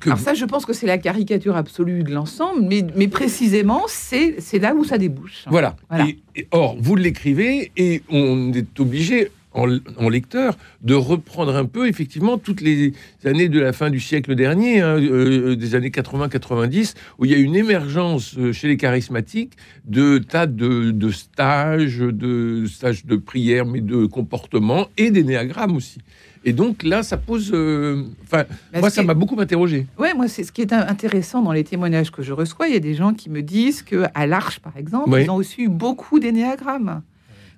que 0.00 0.08
Alors 0.10 0.18
ça, 0.18 0.34
je 0.34 0.44
pense 0.44 0.66
que 0.66 0.72
c'est 0.72 0.86
la 0.86 0.98
caricature 0.98 1.56
absolue 1.56 2.02
de 2.04 2.10
l'ensemble, 2.12 2.62
mais, 2.68 2.84
mais 2.96 3.08
précisément, 3.08 3.82
c'est 3.88 4.36
c'est 4.38 4.58
là 4.58 4.74
où 4.74 4.84
ça 4.84 4.98
débouche. 4.98 5.44
Voilà. 5.48 5.76
Voilà. 5.88 6.06
Et, 6.08 6.18
et- 6.36 6.46
or, 6.50 6.76
vous 6.78 6.96
l'écrivez 6.96 7.72
et 7.76 8.02
on 8.10 8.52
est 8.52 8.78
obligé, 8.80 9.30
en, 9.54 9.68
en 9.98 10.08
lecteur, 10.08 10.56
de 10.82 10.94
reprendre 10.94 11.54
un 11.54 11.66
peu, 11.66 11.86
effectivement, 11.86 12.38
toutes 12.38 12.62
les 12.62 12.94
années 13.26 13.50
de 13.50 13.60
la 13.60 13.74
fin 13.74 13.90
du 13.90 14.00
siècle 14.00 14.34
dernier, 14.34 14.80
hein, 14.80 14.96
euh, 14.98 15.56
des 15.56 15.74
années 15.74 15.90
80-90, 15.90 16.94
où 17.18 17.24
il 17.26 17.30
y 17.30 17.34
a 17.34 17.38
une 17.38 17.54
émergence 17.56 18.34
euh, 18.38 18.52
chez 18.52 18.68
les 18.68 18.76
charismatiques 18.78 19.52
de 19.84 20.16
tas 20.18 20.46
de, 20.46 20.90
de 20.90 21.10
stages, 21.10 21.98
de 21.98 22.64
stages 22.66 23.04
de 23.04 23.16
prière, 23.16 23.66
mais 23.66 23.80
de 23.82 24.06
comportement 24.06 24.88
et 24.96 25.10
d'énéagramme 25.10 25.76
aussi. 25.76 25.98
Et 26.44 26.52
donc 26.52 26.82
là, 26.82 27.02
ça 27.02 27.16
pose. 27.16 27.50
euh, 27.54 28.02
Enfin, 28.24 28.44
Bah, 28.72 28.80
moi, 28.80 28.90
ça 28.90 29.02
m'a 29.02 29.14
beaucoup 29.14 29.38
interrogé. 29.40 29.86
Ouais, 29.98 30.12
moi, 30.14 30.26
c'est 30.28 30.42
ce 30.44 30.50
qui 30.52 30.62
est 30.62 30.72
in- 30.72 30.86
intéressant 30.88 31.40
dans 31.42 31.52
les 31.52 31.64
témoignages 31.64 32.10
que 32.10 32.22
je 32.22 32.32
reçois. 32.32 32.66
Il 32.68 32.74
y 32.74 32.76
a 32.76 32.80
des 32.80 32.94
gens 32.94 33.14
qui 33.14 33.30
me 33.30 33.42
disent 33.42 33.82
que 33.82 34.04
à 34.14 34.26
l'Arche, 34.26 34.58
par 34.58 34.76
exemple, 34.76 35.10
Oui. 35.10 35.22
ils 35.22 35.30
ont 35.30 35.36
aussi 35.36 35.62
eu 35.62 35.68
beaucoup 35.68 36.18
d'énéagrammes. 36.18 37.02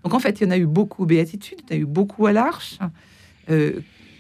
Donc 0.03 0.13
en 0.13 0.19
fait, 0.19 0.41
il 0.41 0.45
y 0.45 0.47
en 0.47 0.51
a 0.51 0.59
eu 0.59 0.67
beaucoup 0.67 1.05
aux 1.05 1.07
béatitudes, 1.07 1.61
il 1.71 1.75
y 1.75 1.77
en 1.77 1.79
a 1.79 1.83
eu 1.83 1.87
beaucoup 1.87 2.27
à 2.27 2.33
l'Arche. 2.33 2.79
Euh, 3.51 3.73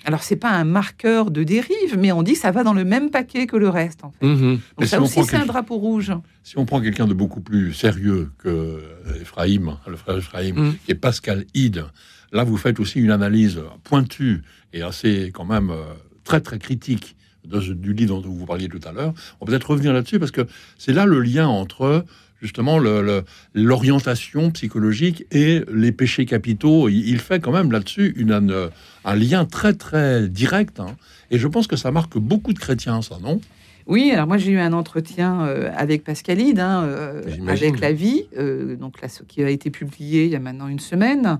alors 0.05 0.23
c'est 0.23 0.37
pas 0.37 0.51
un 0.51 0.64
marqueur 0.64 1.31
de 1.31 1.43
dérive, 1.43 1.97
mais 1.99 2.12
on 2.12 2.23
dit 2.23 2.35
que 2.35 2.38
ça 2.38 2.51
va 2.51 2.62
dans 2.64 2.75
le 2.75 2.85
même 2.85 3.11
paquet 3.11 3.47
que 3.47 3.57
le 3.57 3.69
reste. 3.69 4.05
En 4.05 4.11
fait. 4.12 4.27
Mhm. 4.27 4.51
Donc 4.57 4.61
Mais 4.79 4.87
ça 4.87 4.99
si 4.99 5.03
aussi, 5.03 5.25
c'est 5.25 5.37
un 5.37 5.47
drapeau 5.47 5.77
rouge. 5.77 6.12
Si 6.43 6.59
on 6.59 6.64
prend 6.67 6.81
quelqu'un 6.81 7.07
de 7.07 7.14
beaucoup 7.14 7.40
plus 7.40 7.73
sérieux 7.73 8.31
que 8.38 8.49
euh, 8.49 9.21
Ephraim, 9.21 9.79
le 9.87 9.97
frère 9.97 10.19
Ephraim, 10.19 10.53
Mm. 10.55 10.75
qui 10.85 10.93
est 10.93 10.95
Pascal 10.97 11.45
Hyde, 11.55 11.85
là, 12.33 12.45
vous 12.45 12.57
faites 12.57 12.81
aussi 12.81 13.01
une 13.01 13.11
analyse 13.11 13.61
pointue 13.83 14.43
et 14.73 14.83
assez, 14.83 15.31
quand 15.35 15.45
même, 15.45 15.71
euh, 15.71 15.83
très, 16.25 16.40
très 16.40 16.59
critique 16.59 17.17
de 17.47 17.61
du 17.61 17.93
livre 17.93 18.23
dont 18.23 18.31
vous 18.31 18.47
parliez 18.47 18.69
tout 18.69 18.81
à 18.85 18.93
l'heure. 18.93 19.12
On 19.40 19.45
peut 19.45 19.53
peut-être 19.53 19.71
revenir 19.71 19.93
là-dessus 19.93 20.19
parce 20.19 20.31
que 20.31 20.47
c'est 20.79 20.93
là 20.95 21.05
le 21.07 21.21
lien 21.21 21.47
entre 21.47 22.05
justement 22.44 22.78
le- 22.78 23.00
le- 23.00 23.24
l'orientation 23.54 24.50
psychologique 24.50 25.24
et 25.33 25.62
les 25.72 25.92
péchés 25.92 26.26
capitaux. 26.26 26.88
Il, 26.90 27.09
il 27.09 27.18
fait 27.18 27.40
quand 27.40 27.52
même 27.52 27.72
là-dessus 27.72 28.12
une- 28.16 28.33
un, 28.33 28.70
un 29.04 29.14
lien 29.16 29.46
très, 29.46 29.72
très 29.72 30.28
direct. 30.28 30.78
hein. 30.78 30.94
Et 31.30 31.38
je 31.38 31.48
pense 31.48 31.66
que 31.66 31.76
ça 31.76 31.90
marque 31.90 32.18
beaucoup 32.18 32.52
de 32.52 32.59
chrétiens, 32.59 33.00
ça, 33.00 33.16
non? 33.22 33.40
Oui, 33.87 34.11
alors 34.12 34.26
moi 34.26 34.37
j'ai 34.38 34.52
eu 34.52 34.59
un 34.59 34.72
entretien 34.72 35.42
euh, 35.42 35.70
avec 35.76 36.04
Pascalide, 36.04 36.59
hein, 36.61 36.85
euh, 36.85 37.22
avec 37.48 37.80
La 37.80 37.92
Vie, 37.92 38.24
euh, 38.38 38.76
donc 38.76 39.00
là, 39.02 39.09
ce 39.09 39.22
qui 39.22 39.42
a 39.42 39.48
été 39.50 39.70
publié 39.70 40.24
il 40.26 40.30
y 40.30 40.37
a 40.37 40.38
maintenant 40.38 40.68
une 40.68 40.80
semaine. 40.80 41.38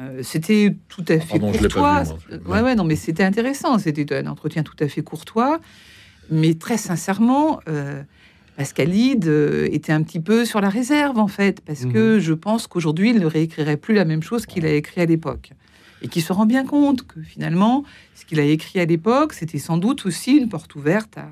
Euh, 0.00 0.20
c'était 0.22 0.74
tout 0.88 1.04
à 1.08 1.18
fait 1.20 1.38
pardon, 1.38 1.52
l'ai 1.52 1.58
pas 1.58 1.62
courtois. 1.68 2.02
vu, 2.02 2.08
moi. 2.08 2.18
Euh, 2.32 2.38
ouais, 2.52 2.60
ouais, 2.66 2.74
non, 2.74 2.82
mais 2.84 2.96
c'était 2.96 3.22
intéressant. 3.24 3.78
C'était 3.78 4.12
un 4.14 4.26
entretien 4.26 4.62
tout 4.64 4.76
à 4.80 4.88
fait 4.88 5.02
courtois, 5.02 5.60
mais 6.30 6.54
très 6.54 6.76
sincèrement, 6.76 7.60
euh, 7.68 8.02
Pascalide 8.56 9.26
euh, 9.26 9.68
était 9.72 9.92
un 9.92 10.02
petit 10.02 10.20
peu 10.20 10.44
sur 10.44 10.60
la 10.60 10.68
réserve 10.68 11.18
en 11.18 11.28
fait, 11.28 11.60
parce 11.60 11.86
que 11.86 12.20
je 12.20 12.32
pense 12.32 12.66
qu'aujourd'hui 12.66 13.10
il 13.10 13.18
ne 13.18 13.26
réécrirait 13.26 13.76
plus 13.76 13.94
la 13.94 14.04
même 14.04 14.22
chose 14.22 14.46
qu'il 14.46 14.64
a 14.64 14.72
écrit 14.72 15.00
à 15.00 15.06
l'époque, 15.06 15.50
et 16.02 16.08
qu'il 16.08 16.22
se 16.22 16.32
rend 16.32 16.46
bien 16.46 16.64
compte 16.64 17.06
que 17.06 17.20
finalement, 17.22 17.84
ce 18.14 18.24
qu'il 18.24 18.38
a 18.38 18.44
écrit 18.44 18.78
à 18.78 18.84
l'époque, 18.84 19.32
c'était 19.32 19.58
sans 19.58 19.78
doute 19.78 20.06
aussi 20.06 20.36
une 20.36 20.48
porte 20.48 20.74
ouverte 20.76 21.18
à 21.18 21.28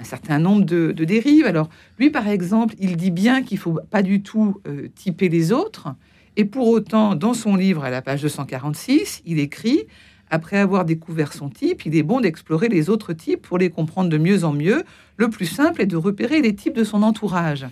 un 0.00 0.04
certain 0.04 0.38
nombre 0.38 0.64
de, 0.64 0.92
de 0.92 1.04
dérives. 1.04 1.44
Alors, 1.44 1.68
lui, 1.98 2.10
par 2.10 2.28
exemple, 2.28 2.74
il 2.78 2.96
dit 2.96 3.10
bien 3.10 3.42
qu'il 3.42 3.58
faut 3.58 3.80
pas 3.90 4.02
du 4.02 4.22
tout 4.22 4.60
euh, 4.66 4.88
typer 4.94 5.28
les 5.28 5.52
autres. 5.52 5.88
Et 6.36 6.44
pour 6.44 6.68
autant, 6.68 7.16
dans 7.16 7.34
son 7.34 7.56
livre, 7.56 7.82
à 7.82 7.90
la 7.90 8.00
page 8.00 8.22
246, 8.22 9.22
il 9.26 9.40
écrit 9.40 9.86
Après 10.30 10.58
avoir 10.58 10.84
découvert 10.84 11.32
son 11.32 11.48
type, 11.48 11.86
il 11.86 11.96
est 11.96 12.02
bon 12.02 12.20
d'explorer 12.20 12.68
les 12.68 12.90
autres 12.90 13.12
types 13.12 13.42
pour 13.42 13.58
les 13.58 13.70
comprendre 13.70 14.10
de 14.10 14.18
mieux 14.18 14.44
en 14.44 14.52
mieux. 14.52 14.84
Le 15.16 15.28
plus 15.28 15.46
simple 15.46 15.82
est 15.82 15.86
de 15.86 15.96
repérer 15.96 16.42
les 16.42 16.54
types 16.54 16.76
de 16.76 16.84
son 16.84 17.02
entourage. 17.02 17.66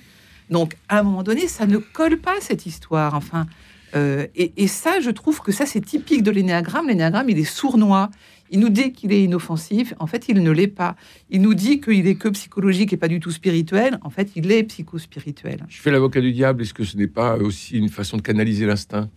Donc, 0.51 0.77
à 0.89 1.01
un 1.01 1.03
moment 1.03 1.23
donné, 1.23 1.49
ça 1.49 1.67
ne 1.67 1.79
colle 1.79 2.19
pas 2.19 2.37
cette 2.41 2.67
histoire. 2.67 3.15
Enfin, 3.15 3.47
euh, 3.95 4.27
et, 4.35 4.67
ça, 4.67 5.01
je 5.01 5.11
trouve 5.11 5.41
que 5.41 5.53
ça, 5.53 5.67
c'est 5.67 5.81
typique 5.81 6.23
de 6.23 6.31
l'énéagramme. 6.31 6.89
L'énéagramme, 6.89 7.31
il 7.31 7.39
est 7.39 7.45
sournois. 7.45 8.11
Il 8.51 8.61
nous 8.61 8.69
dit 8.69 8.93
qu'il 8.93 9.13
est 9.13 9.25
inoffensif. 9.25 9.95
En 9.99 10.07
fait, 10.07 10.27
il 10.29 10.43
ne 10.43 10.51
l'est 10.51 10.69
pas. 10.69 10.95
Il 11.31 11.43
nous 11.43 11.55
dit 11.55 11.81
qu'il 11.81 12.07
est 12.07 12.15
que 12.15 12.29
psychologique 12.29 12.93
et 12.93 12.97
pas 12.97 13.09
du 13.09 13.19
tout 13.19 13.33
spirituel. 13.33 13.99
En 14.03 14.11
fait, 14.11 14.31
il 14.37 14.53
est 14.53 14.63
psychospirituel. 14.65 15.65
Je 15.69 15.81
fais 15.81 15.91
l'avocat 15.91 16.21
du 16.21 16.33
diable. 16.33 16.63
Est-ce 16.63 16.75
que 16.75 16.85
ce 16.85 16.97
n'est 16.97 17.09
pas 17.09 17.37
aussi 17.37 17.77
une 17.77 17.89
façon 17.89 18.17
de 18.17 18.23
canaliser 18.23 18.67
l'instinct? 18.67 19.11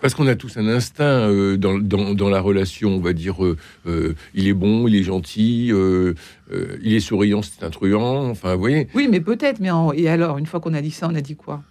Parce 0.00 0.14
qu'on 0.14 0.26
a 0.28 0.36
tous 0.36 0.56
un 0.56 0.68
instinct 0.68 1.04
euh, 1.28 1.56
dans, 1.56 1.76
dans- 1.78 2.14
dans 2.14 2.28
la 2.28 2.40
relation, 2.40 2.90
on 2.90 3.00
va 3.00 3.12
dire, 3.12 3.44
euh, 3.44 3.56
euh, 3.86 4.14
il 4.34 4.46
est 4.46 4.52
bon, 4.52 4.86
il 4.86 4.94
est 4.94 5.02
gentil, 5.02 5.72
il 5.72 6.94
est 6.94 7.00
souriant, 7.00 7.42
c'est 7.42 7.64
un 7.64 7.70
truand. 7.70 8.28
Enfin, 8.30 8.54
vous 8.54 8.60
voyez. 8.60 8.86
Oui, 8.94 9.08
mais 9.10 9.20
peut-être. 9.20 9.58
Mais 9.60 9.70
en- 9.70 9.92
et 9.92 10.08
alors, 10.08 10.38
une 10.38 10.46
fois 10.46 10.60
qu'on 10.60 10.74
a 10.74 10.80
dit 10.82 10.92
ça, 10.92 11.08
on 11.10 11.14
a 11.16 11.20
dit 11.20 11.34
quoi? 11.36 11.62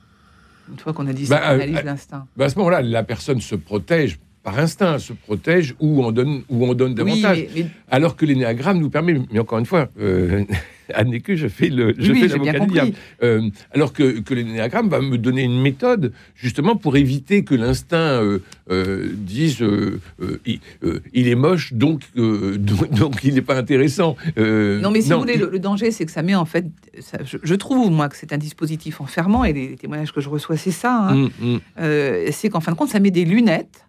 Une 0.70 0.78
fois 0.78 0.92
qu'on 0.92 1.08
a 1.08 1.14
dit 1.14 1.26
ça, 1.26 1.36
Bah, 1.38 1.44
on 1.52 1.54
analyse 1.54 1.84
l'instinct. 1.86 2.28
Bah, 2.36 2.46
à 2.46 2.50
ce 2.50 2.58
moment-là, 2.58 2.82
la 2.82 3.04
personne 3.04 3.40
se 3.40 3.56
protège 3.56 4.20
par 4.44 4.60
instinct, 4.60 5.00
se 5.00 5.14
protège 5.14 5.76
ou 5.80 6.04
en 6.04 6.12
donne, 6.12 6.42
ou 6.50 6.66
en 6.70 6.74
donne 6.74 6.90
Oui, 7.02 7.22
davantage. 7.22 7.48
mais, 7.56 7.62
mais- 7.64 7.70
Alors 7.90 8.18
que 8.18 8.26
l'énéagramme 8.26 8.80
nous 8.80 8.90
permet, 8.90 9.18
mais 9.32 9.40
encore 9.40 9.60
une 9.60 9.66
fois, 9.66 9.88
Anne 10.94 11.18
je 11.28 11.48
fais 11.48 11.70
le, 11.70 11.94
je 11.98 12.12
Oui, 12.12 12.22
fais 12.22 12.30
j'ai 12.30 12.40
bien 12.40 12.52
l'avocat 12.54 12.54
du 12.54 12.60
compris. 12.60 12.74
diable. 12.74 12.92
Euh, 13.24 13.50
alors 13.72 13.94
que, 13.94 14.20
que 14.20 14.34
l'énéagramme 14.34 14.90
va 14.90 15.02
me 15.02 15.18
donner 15.18 15.44
une 15.44 15.62
méthode 15.62 16.14
justement 16.36 16.76
pour 16.76 16.98
éviter 16.98 17.44
que 17.44 17.56
l'instinct 17.56 17.98
euh, 18.24 18.40
euh, 18.72 19.10
dise 19.14 19.64
il, 20.46 20.60
il 21.14 21.28
est 21.28 21.36
moche 21.36 21.74
donc 21.74 22.02
donc, 22.16 22.90
donc 22.92 23.24
il 23.24 23.34
n'est 23.34 23.42
pas 23.42 23.58
intéressant. 23.58 24.16
Non, 24.38 24.92
mais 24.92 25.02
si 25.02 25.12
vous 25.12 25.20
voulez, 25.20 25.38
le, 25.38 25.50
le 25.50 25.60
danger, 25.60 25.92
c'est 25.92 26.06
que 26.06 26.12
ça 26.12 26.22
met 26.24 26.36
en 26.36 26.46
fait. 26.46 26.66
ça- 27.00 27.20
je, 27.26 27.38
je 27.42 27.56
trouve, 27.56 27.92
moi, 27.92 28.10
que 28.10 28.16
c'est 28.18 28.34
un 28.34 28.38
dispositif 28.38 29.02
enfermant, 29.02 29.44
et 29.44 29.54
les, 29.54 29.76
témoignages 29.76 30.12
que 30.14 30.22
je 30.22 30.30
reçois, 30.30 30.58
c'est 30.58 30.72
ça. 30.72 31.10
hein. 31.10 31.30
Hum, 31.42 31.60
hum. 31.78 32.32
C'est 32.32 32.50
qu'en 32.50 32.60
fin 32.60 32.72
de 32.72 32.78
compte, 32.78 32.90
ça 32.90 33.00
met 33.00 33.12
des 33.12 33.26
lunettes 33.26 33.86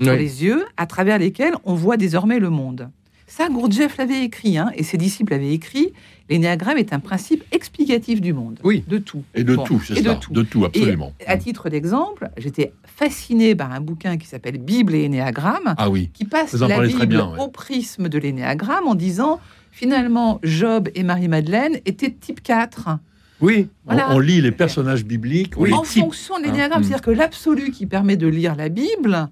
sur 0.00 0.12
les 0.12 0.44
yeux 0.44 0.64
à 0.76 0.86
travers 0.86 1.18
lesquelles 1.18 1.54
on 1.64 1.74
voit 1.74 1.96
désormais 1.96 2.38
le 2.38 2.50
monde. 2.50 2.88
Ça, 3.28 3.48
Gurdjieff 3.50 3.96
l'avait 3.98 4.24
écrit, 4.24 4.58
hein, 4.58 4.70
et 4.74 4.82
ses 4.82 4.96
disciples 4.96 5.32
l'avaient 5.32 5.52
écrit. 5.52 5.92
L'énéagramme 6.30 6.78
est 6.78 6.92
un 6.92 6.98
principe 6.98 7.44
explicatif 7.52 8.20
du 8.20 8.32
monde. 8.32 8.58
Oui. 8.64 8.82
De 8.88 8.98
tout. 8.98 9.22
Et 9.34 9.44
de 9.44 9.54
Bon. 9.54 9.64
tout, 9.64 9.80
c'est 9.86 10.02
ça. 10.02 10.14
de 10.14 10.18
tout. 10.18 10.32
De 10.32 10.42
tout, 10.42 10.64
absolument. 10.64 11.12
Et 11.20 11.26
à 11.26 11.36
titre 11.36 11.68
d'exemple, 11.70 12.30
j'étais 12.36 12.72
fasciné 12.84 13.54
par 13.54 13.72
un 13.72 13.80
bouquin 13.80 14.16
qui 14.16 14.26
s'appelle 14.26 14.58
Bible 14.58 14.94
et 14.94 15.04
Énéagramme, 15.04 15.74
Ah 15.78 15.88
oui. 15.90 16.10
qui 16.12 16.24
passe 16.24 16.54
Vous 16.54 16.66
la 16.66 16.80
Bible 16.86 17.06
bien, 17.06 17.30
ouais. 17.32 17.38
au 17.40 17.48
prisme 17.48 18.08
de 18.08 18.18
l'énéagramme 18.18 18.86
en 18.88 18.94
disant 18.94 19.40
finalement 19.70 20.40
Job 20.42 20.88
et 20.94 21.02
Marie-Madeleine 21.02 21.78
étaient 21.86 22.10
type 22.10 22.42
4. 22.42 22.98
Oui. 23.40 23.68
On- 23.86 23.92
Voilà. 23.92 24.14
On, 24.14 24.18
lit 24.18 24.40
les 24.40 24.50
personnages 24.52 25.04
bibliques, 25.04 25.54
les 25.64 25.72
en 25.72 25.84
fonction 25.84 26.38
de 26.38 26.44
l'énéagramme. 26.44 26.80
Hein, 26.80 26.86
C'est-à-dire 26.86 27.04
que 27.04 27.10
l'absolu 27.12 27.70
qui 27.70 27.86
permet 27.86 28.16
de 28.16 28.26
lire 28.26 28.56
la 28.56 28.68
Bible, 28.68 29.28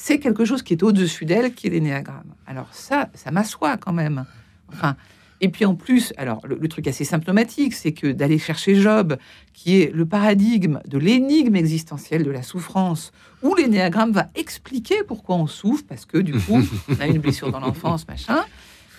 c'est 0.00 0.20
quelque 0.20 0.44
chose 0.44 0.62
qui 0.62 0.74
est 0.74 0.82
au-dessus 0.84 1.24
d'elle, 1.24 1.52
qui 1.52 1.66
est 1.66 1.70
l'énéagramme. 1.70 2.32
Alors 2.46 2.68
ça, 2.72 3.08
ça 3.14 3.32
m'assoit 3.32 3.76
quand 3.76 3.92
même. 3.92 4.24
Enfin, 4.72 4.94
et 5.40 5.48
puis 5.48 5.64
en 5.64 5.74
plus, 5.74 6.12
alors 6.16 6.40
le, 6.46 6.56
le 6.56 6.68
truc 6.68 6.86
assez 6.86 7.04
symptomatique, 7.04 7.74
c'est 7.74 7.90
que 7.92 8.06
d'aller 8.06 8.38
chercher 8.38 8.76
Job, 8.76 9.16
qui 9.54 9.80
est 9.82 9.92
le 9.92 10.06
paradigme 10.06 10.80
de 10.86 10.98
l'énigme 10.98 11.56
existentielle 11.56 12.22
de 12.22 12.30
la 12.30 12.42
souffrance, 12.42 13.10
où 13.42 13.56
l'énéagramme 13.56 14.12
va 14.12 14.28
expliquer 14.36 15.02
pourquoi 15.02 15.34
on 15.34 15.48
souffre, 15.48 15.84
parce 15.88 16.06
que 16.06 16.18
du 16.18 16.32
coup, 16.32 16.62
on 16.88 17.00
a 17.00 17.06
une 17.08 17.18
blessure 17.18 17.50
dans 17.50 17.60
l'enfance, 17.60 18.06
machin. 18.06 18.44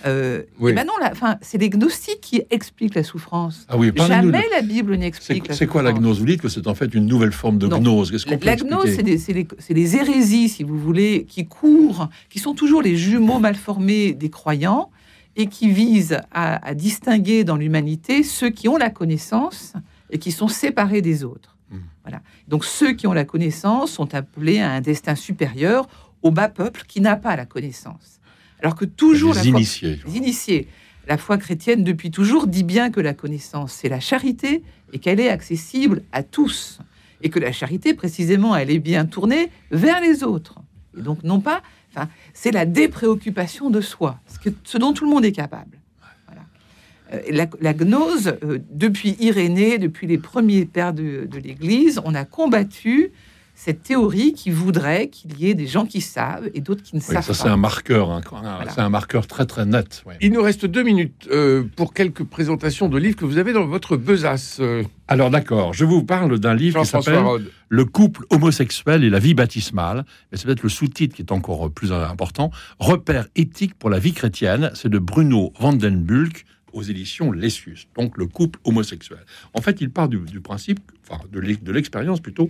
Euh, 0.06 0.44
Oui. 0.60 0.72
et 0.72 0.76
ben 0.76 0.86
non, 0.86 0.94
c'est 1.42 1.58
les 1.58 1.70
gnostiques 1.70 2.22
qui 2.22 2.42
expliquent 2.50 2.96
la 2.96 3.04
souffrance. 3.04 3.66
Ah 3.70 3.78
oui, 3.78 3.92
Jamais 3.96 4.46
la 4.52 4.62
Bible 4.62 4.96
n'explique 4.96 5.48
la 5.48 5.56
c'est 5.56 5.68
quoi 5.68 5.82
la 5.82 5.92
gnose? 5.94 6.20
Vous 6.20 6.26
dites 6.26 6.42
que 6.42 6.50
c'est 6.50 6.68
en 6.68 6.76
fait 6.76 6.94
une 6.94 7.06
nouvelle 7.06 7.32
forme 7.32 7.58
de 7.58 7.68
Non. 7.68 7.80
gnose. 7.80 8.12
La, 8.28 8.38
la 8.38 8.56
gnose, 8.56 8.96
c'est 8.96 9.74
les, 9.74 9.96
hérésies, 9.96 10.50
si 10.50 10.64
vous 10.64 10.80
voulez, 10.80 11.26
qui 11.28 11.46
courent, 11.48 12.10
qui 12.30 12.40
sont 12.40 12.54
toujours 12.54 12.82
les 12.82 12.96
jumeaux 12.96 13.40
mal 13.40 13.56
formés 13.56 14.14
des 14.14 14.30
croyants 14.30 14.90
et 15.36 15.48
qui 15.48 15.70
visent 15.72 16.20
à, 16.32 16.66
à 16.66 16.74
distinguer 16.74 17.44
dans 17.44 17.56
l'humanité 17.56 18.24
ceux 18.24 18.50
qui 18.50 18.68
ont 18.68 18.78
la 18.78 18.90
connaissance 18.90 19.74
et 20.12 20.18
qui 20.18 20.32
sont 20.32 20.48
séparés 20.48 21.02
des 21.02 21.24
autres. 21.24 21.56
Mm. 21.72 21.78
Voilà. 22.04 22.22
Donc 22.48 22.66
ceux 22.66 22.94
qui 22.94 23.08
ont 23.08 23.14
la 23.14 23.26
connaissance 23.26 23.92
sont 23.92 24.14
appelés 24.16 24.60
à 24.60 24.72
un 24.72 24.82
destin 24.82 25.16
supérieur 25.16 25.88
au 26.22 26.32
bas 26.32 26.50
peuple 26.50 26.84
qui 26.88 27.00
n'a 27.00 27.16
pas 27.16 27.36
la 27.36 27.46
connaissance. 27.46 28.19
Alors 28.62 28.76
que 28.76 28.86
toujours 28.86 29.34
la 29.34 29.44
Les 29.44 29.52
foi- 29.52 29.60
initiés. 29.60 30.00
les 30.06 30.18
initiés. 30.18 30.68
La 31.08 31.18
foi 31.18 31.38
chrétienne, 31.38 31.84
depuis 31.84 32.12
toujours, 32.12 32.46
dit 32.48 32.64
bien 32.64 32.92
que 32.92 33.00
la 33.00 33.14
connaissance, 33.14 33.74
c'est 33.74 33.90
la 33.90 34.00
charité 34.00 34.64
et 34.94 35.00
qu'elle 35.00 35.20
est 35.20 35.30
accessible 35.30 36.04
à 36.12 36.24
tous. 36.24 36.80
Et 37.22 37.30
que 37.30 37.40
la 37.40 37.52
charité, 37.52 37.94
précisément, 37.94 38.56
elle 38.56 38.70
est 38.72 38.80
bien 38.80 39.06
tournée 39.06 39.50
vers 39.72 40.00
les 40.02 40.24
autres. 40.24 40.56
Et 40.98 41.02
donc, 41.02 41.24
non 41.24 41.40
pas. 41.42 41.62
Enfin, 41.92 42.08
c'est 42.34 42.52
la 42.52 42.66
dépréoccupation 42.66 43.70
de 43.70 43.82
soi, 43.82 44.20
ce, 44.28 44.38
que- 44.40 44.56
ce 44.64 44.78
dont 44.78 44.94
tout 44.94 45.04
le 45.06 45.10
monde 45.10 45.26
est 45.26 45.32
capable. 45.32 45.80
Voilà. 46.28 46.42
Euh, 47.14 47.22
La, 47.32 47.48
la 47.60 47.74
gnose, 47.74 48.36
euh, 48.44 48.60
depuis 48.72 49.16
Irénée, 49.20 49.80
depuis 49.80 50.06
les 50.06 50.18
premiers 50.20 50.66
pères 50.66 50.94
de, 50.94 51.26
de 51.30 51.40
l'Église, 51.40 52.00
on 52.06 52.14
a 52.14 52.24
combattu 52.26 53.12
cette 53.62 53.84
théorie 53.84 54.32
qui 54.32 54.52
voudrait 54.52 55.10
qu'il 55.10 55.38
y 55.38 55.50
ait 55.50 55.54
des 55.54 55.68
gens 55.68 55.86
qui 55.86 56.00
savent 56.00 56.50
et 56.54 56.62
d'autres 56.62 56.82
qui 56.82 56.96
ne 56.96 57.02
Oui, 57.02 57.08
savent 57.08 57.24
ça, 57.24 57.28
pas. 57.28 57.34
c'est 57.34 57.50
un 57.50 57.58
marqueur. 57.58 58.10
hein, 58.10 58.22
Voilà. 58.30 58.72
C'est 58.74 58.80
un 58.80 58.88
marqueur 58.90 59.28
très 59.28 59.46
très 59.46 59.66
net. 59.66 60.02
ouais. 60.06 60.16
Il 60.22 60.32
nous 60.32 60.42
reste 60.42 60.66
deux 60.66 60.82
minutes 60.84 61.28
euh, 61.30 61.66
pour 61.76 61.94
quelques 61.94 62.24
présentations 62.24 62.88
de 62.88 62.98
livres 62.98 63.18
que 63.18 63.26
vous 63.26 63.38
avez 63.38 63.52
dans 63.52 63.66
votre 63.68 63.98
besace. 63.98 64.60
euh, 64.62 64.84
Alors 65.10 65.30
d'accord, 65.30 65.74
je 65.74 65.84
vous 65.84 66.04
parle 66.04 66.40
d'un 66.40 66.54
livre 66.54 66.80
qui 66.82 66.88
s'appelle. 66.88 67.22
Le 67.68 67.84
couple 67.86 68.24
homosexuel 68.30 69.04
et 69.04 69.10
la 69.10 69.20
vie 69.20 69.34
baptismale. 69.34 70.06
Mais 70.32 70.38
c'est 70.38 70.46
peut-être 70.46 70.64
le 70.64 70.70
sous-titre 70.70 71.14
qui 71.16 71.22
est 71.22 71.32
encore 71.34 71.70
plus 71.70 71.92
important. 71.92 72.52
Repères 72.80 73.28
éthiques 73.36 73.74
pour 73.76 73.90
la 73.90 74.00
vie 74.00 74.14
chrétienne. 74.14 74.72
C'est 74.74 74.90
de 74.90 75.00
Bruno 75.00 75.52
Vandenbulk 75.60 76.46
aux 76.72 76.84
éditions 76.84 77.32
Lessius. 77.34 77.88
Donc 77.98 78.18
le 78.18 78.26
couple 78.28 78.58
homosexuel. 78.64 79.20
En 79.54 79.60
fait, 79.62 79.82
il 79.82 79.90
part 79.92 80.08
du, 80.08 80.18
du 80.20 80.40
principe, 80.40 80.80
enfin 81.10 81.22
de 81.30 81.72
l'expérience 81.72 82.22
plutôt, 82.22 82.50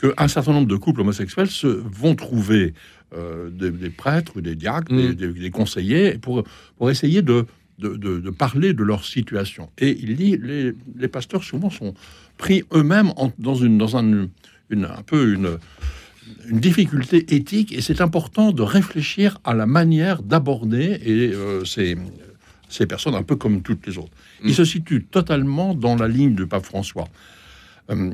qu'un 0.00 0.28
certain 0.28 0.52
nombre 0.52 0.68
de 0.68 0.76
couples 0.76 1.00
homosexuels 1.00 1.48
se 1.50 1.66
vont 1.68 2.14
trouver 2.14 2.74
euh, 3.14 3.50
des, 3.50 3.70
des 3.70 3.90
prêtres 3.90 4.32
ou 4.36 4.40
des 4.40 4.54
diacres, 4.56 4.92
des, 4.92 5.10
Mm. 5.10 5.14
des- 5.14 5.32
des 5.32 5.50
conseillers, 5.50 6.18
pour, 6.18 6.44
pour 6.76 6.90
essayer 6.90 7.22
de, 7.22 7.46
de, 7.78 7.90
de- 7.94 8.18
de 8.20 8.30
parler 8.30 8.72
de 8.74 8.82
leur 8.82 9.04
situation. 9.04 9.70
Et 9.78 9.96
il 10.02 10.16
dit, 10.16 10.36
les, 10.42 10.72
les 10.96 11.08
pasteurs 11.08 11.44
souvent 11.44 11.70
sont 11.70 11.94
pris 12.36 12.64
eux-mêmes 12.72 13.12
en- 13.16 13.32
dans, 13.38 13.54
une, 13.54 13.78
dans 13.78 13.96
un, 13.96 14.28
une, 14.70 14.84
un 14.84 15.02
peu 15.06 15.32
une, 15.34 15.58
une 16.48 16.58
difficulté 16.60 17.34
éthique, 17.36 17.72
et 17.72 17.80
c'est 17.80 18.00
important 18.00 18.50
de 18.52 18.62
réfléchir 18.62 19.38
à 19.44 19.54
la 19.54 19.66
manière 19.66 20.22
d'aborder 20.22 20.98
et, 21.04 21.32
euh, 21.32 21.64
ces, 21.64 21.96
ces 22.68 22.86
personnes, 22.86 23.14
un 23.14 23.22
peu 23.22 23.36
comme 23.36 23.62
toutes 23.62 23.86
les 23.86 23.96
autres. 23.98 24.12
Il 24.44 24.50
Mm. 24.50 24.54
se 24.54 24.64
situe 24.64 25.04
totalement 25.04 25.74
dans 25.74 25.94
la 25.96 26.08
ligne 26.08 26.34
du 26.34 26.46
pape 26.46 26.66
François. 26.66 27.06
Euh, 27.90 28.10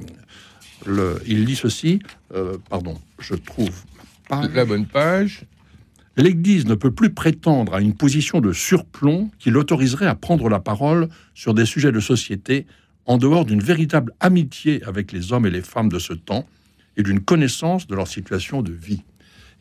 le- 0.87 1.21
il 1.27 1.45
dit 1.45 1.57
ceci, 1.57 2.01
euh, 2.35 2.57
pardon, 2.69 2.99
je 3.19 3.35
trouve. 3.35 3.83
La 4.55 4.65
bonne 4.65 4.87
page. 4.87 5.45
L'Église 6.17 6.67
ne 6.67 6.75
peut 6.75 6.91
plus 6.91 7.11
prétendre 7.11 7.75
à 7.75 7.81
une 7.81 7.95
position 7.95 8.41
de 8.41 8.53
surplomb 8.53 9.31
qui 9.39 9.51
l'autoriserait 9.51 10.07
à 10.07 10.15
prendre 10.15 10.49
la 10.49 10.61
parole 10.61 11.09
sur 11.35 11.55
des 11.55 11.65
sujets 11.65 11.93
de 11.93 12.01
société 12.01 12.67
en 13.07 13.17
dehors 13.19 13.45
d'une 13.45 13.63
véritable 13.63 14.13
amitié 14.21 14.83
avec 14.85 15.13
les 15.13 15.33
hommes 15.33 15.47
et 15.47 15.51
les 15.51 15.63
femmes 15.63 15.89
de 15.89 15.99
ce 15.99 16.13
temps 16.13 16.47
et 16.97 17.03
d'une 17.03 17.21
connaissance 17.21 17.87
de 17.87 17.95
leur 17.95 18.09
situation 18.09 18.63
de 18.63 18.73
vie. 18.73 19.03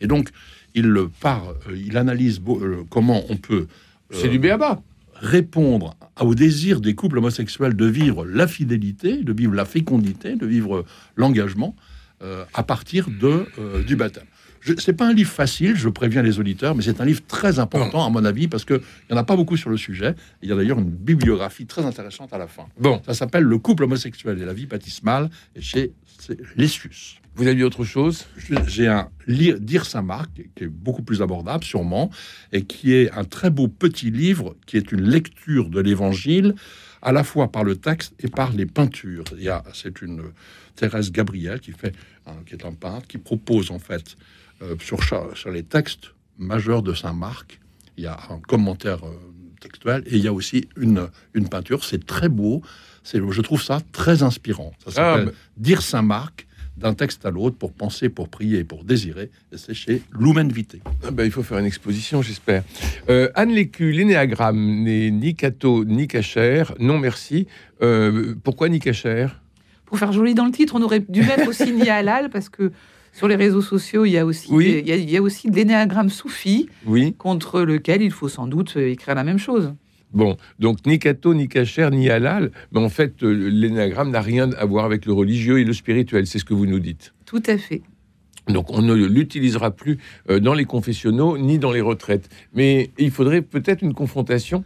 Et 0.01 0.07
donc, 0.07 0.29
il 0.75 0.93
part, 1.21 1.53
euh, 1.69 1.75
il 1.77 1.97
analyse 1.97 2.41
euh, 2.47 2.84
comment 2.89 3.23
on 3.29 3.38
peut 3.38 3.67
euh, 3.67 4.15
C'est 4.21 4.27
du 4.29 4.39
béaba. 4.39 4.81
Répondre 5.21 5.95
au 6.19 6.36
désir 6.36 6.81
des 6.81 6.95
couples 6.95 7.19
homosexuels 7.19 7.75
de 7.75 7.86
vivre 7.86 8.25
la 8.25 8.47
fidélité, 8.47 9.17
de 9.17 9.31
vivre 9.31 9.53
la 9.53 9.65
fécondité, 9.65 10.36
de 10.36 10.45
vivre 10.45 10.84
l'engagement 11.15 11.75
euh, 12.23 12.43
à 12.53 12.63
partir 12.63 13.07
de, 13.10 13.45
euh, 13.60 13.84
du 13.84 13.95
baptême. 13.95 14.25
Ce 14.63 14.91
n'est 14.91 14.97
pas 14.97 15.07
un 15.07 15.13
livre 15.13 15.31
facile, 15.31 15.75
je 15.75 15.89
préviens 15.89 16.21
les 16.21 16.39
auditeurs, 16.39 16.75
mais 16.75 16.84
c'est 16.84 17.01
un 17.01 17.05
livre 17.05 17.21
très 17.27 17.57
important, 17.57 18.05
à 18.05 18.10
mon 18.12 18.23
avis, 18.25 18.47
parce 18.47 18.63
qu'il 18.63 18.79
n'y 19.10 19.15
en 19.15 19.19
a 19.19 19.23
pas 19.23 19.36
beaucoup 19.36 19.57
sur 19.57 19.71
le 19.71 19.77
sujet. 19.77 20.13
Il 20.43 20.49
y 20.49 20.51
a 20.51 20.55
d'ailleurs 20.55 20.77
une 20.77 20.89
bibliographie 20.89 21.65
très 21.65 21.84
intéressante 21.84 22.31
à 22.31 22.38
la 22.38 22.47
fin. 22.47 22.67
Bon, 22.79 23.01
Ça 23.05 23.15
s'appelle 23.15 23.43
Le 23.43 23.57
couple 23.57 23.86
homosexuel 23.86 24.39
et 24.39 24.45
la 24.45 24.53
vie 24.53 24.67
baptismale, 24.67 25.31
et 25.55 25.62
chez 25.62 25.93
Lessius. 26.55 27.20
Vous 27.36 27.44
avez 27.44 27.56
lu 27.56 27.63
autre 27.63 27.84
chose 27.86 28.26
J'ai 28.67 28.88
un 28.88 29.10
Lire- 29.28 29.60
Dire 29.60 29.86
Saint-Marc, 29.86 30.30
qui 30.56 30.63
est 30.63 30.67
beaucoup 30.67 31.02
plus 31.04 31.22
abordable, 31.22 31.63
sûrement, 31.63 32.10
et 32.52 32.63
qui 32.63 32.94
est 32.94 33.12
un 33.12 33.24
très 33.24 33.50
beau 33.50 33.67
petit 33.67 34.12
livre, 34.12 34.56
qui 34.65 34.78
est 34.78 34.91
une 34.91 35.02
lecture 35.10 35.70
de 35.70 35.80
l'Évangile, 35.80 36.56
à 37.02 37.12
la 37.12 37.24
fois 37.24 37.52
par 37.52 37.63
le 37.63 37.76
texte 37.78 38.13
et 38.20 38.28
par 38.28 38.52
les 38.52 38.65
peintures. 38.65 39.24
Il 39.38 39.44
y 39.44 39.50
a, 39.50 39.63
c'est 39.74 40.02
une 40.02 40.22
Thérèse 40.76 41.12
Gabriel 41.12 41.60
qui 41.60 41.72
fait, 41.72 41.94
qui 42.46 42.54
est 42.54 42.65
un 42.65 42.74
peintre, 42.74 43.08
qui 43.08 43.17
propose 43.17 43.72
en 43.72 43.80
fait 43.80 44.15
euh, 44.62 44.76
sur, 44.80 45.00
sur 45.36 45.52
les 45.52 45.63
textes 45.63 46.13
majeurs 46.38 46.82
de 46.84 46.94
Saint-Marc, 46.94 47.60
il 47.98 48.04
y 48.04 48.08
a 48.08 48.17
un 48.30 48.39
commentaire 48.39 49.04
euh, 49.06 49.15
textuel 49.60 50.04
et 50.08 50.15
il 50.17 50.24
y 50.24 50.28
a 50.28 50.34
aussi 50.34 50.67
une, 50.78 51.08
une 51.34 51.50
peinture. 51.50 51.84
C'est 51.84 52.06
très 52.06 52.30
beau. 52.30 52.62
C'est, 53.04 53.20
je 53.32 53.41
trouve 53.41 53.62
ça 53.62 53.80
très 53.91 54.22
inspirant. 54.24 54.72
Ça 54.86 54.91
s'appelle 54.91 55.30
Ah, 55.34 55.38
Dire 55.58 55.82
Saint-Marc 55.82 56.48
d'un 56.82 56.94
texte 56.94 57.26
à 57.26 57.32
l'autre 57.32 57.56
pour 57.56 57.72
penser, 57.72 58.10
pour 58.10 58.28
prier, 58.28 58.63
pour 58.63 58.84
désirer. 58.84 59.30
Et 59.54 59.58
c'est 59.58 59.74
chez 59.74 60.02
Lumen 60.20 60.52
Vitae. 60.52 60.80
Ah 61.06 61.12
ben, 61.12 61.24
il 61.24 61.32
faut 61.32 61.44
faire 61.44 61.60
une 61.60 61.65
exposition, 61.65 62.22
j'espère. 62.22 62.63
Euh, 63.10 63.30
Anne 63.36 63.52
Lécu, 63.52 63.91
l'énéagramme 63.91 64.84
n'est 64.84 65.12
ni 65.12 65.36
catho 65.36 65.86
ni 65.86 66.08
cachère. 66.08 66.74
Non, 66.80 66.98
merci. 67.00 67.48
Euh, 67.82 68.36
pourquoi 68.44 68.67
ni 68.70 68.80
cachère? 68.80 69.41
Pour 69.86 70.00
faire 70.00 70.12
joli 70.12 70.34
dans 70.34 70.46
le 70.46 70.52
titre, 70.52 70.76
on 70.76 70.82
aurait 70.82 71.04
dû 71.08 71.22
mettre 71.22 71.48
aussi 71.48 71.72
ni 71.72 71.89
halal 71.89 72.30
parce 72.30 72.50
que 72.50 72.72
sur 73.13 73.28
les 73.28 73.36
réseaux 73.36 73.62
sociaux, 73.62 74.06
il 74.06 74.12
y 74.12 74.17
a 74.17 74.26
aussi, 74.26 74.48
Oui. 74.52 74.65
des- 74.72 74.80
il 74.80 74.88
y 74.88 74.91
a, 74.91 74.96
il 74.96 75.10
y 75.10 75.17
a 75.17 75.22
aussi 75.22 75.50
de 75.52 75.56
l'énéagramme 75.56 76.10
soufi 76.10 76.70
Oui. 76.86 77.13
contre 77.17 77.62
lequel 77.62 78.02
il 78.02 78.12
faut 78.12 78.30
sans 78.30 78.48
doute 78.48 78.78
écrire 78.78 79.15
la 79.15 79.24
même 79.26 79.38
chose. 79.38 79.74
Bon, 80.13 80.38
donc 80.60 80.86
ni 80.86 81.00
catho, 81.00 81.34
ni 81.34 81.47
cachère, 81.47 81.91
ni 81.91 82.10
halal. 82.10 82.52
Mais 82.71 82.80
en 82.80 82.89
fait, 82.89 83.24
euh, 83.24 83.32
l'énéagramme 83.32 84.12
n'a 84.12 84.21
rien 84.21 84.52
à 84.54 84.65
voir 84.65 84.86
avec 84.86 85.06
le 85.06 85.13
religieux 85.13 85.60
et 85.60 85.63
le 85.63 85.74
spirituel. 85.74 86.28
C'est 86.28 86.39
ce 86.39 86.45
que 86.45 86.54
vous 86.54 86.65
nous 86.65 86.80
dites. 86.80 87.13
Tout 87.26 87.43
à 87.47 87.58
fait. 87.58 87.82
Donc 88.47 88.71
on 88.71 88.82
ne 88.82 88.93
l'utilisera 88.93 89.71
plus 89.71 89.97
euh, 90.30 90.39
dans 90.39 90.54
les 90.54 90.65
confessionnaux 90.65 91.38
ni 91.38 91.60
dans 91.60 91.71
les 91.71 91.82
retraites. 91.82 92.28
Mais 92.54 92.89
il 92.97 93.12
faudrait 93.12 93.41
peut-être 93.41 93.82
une 93.84 93.93
confrontation. 93.93 94.63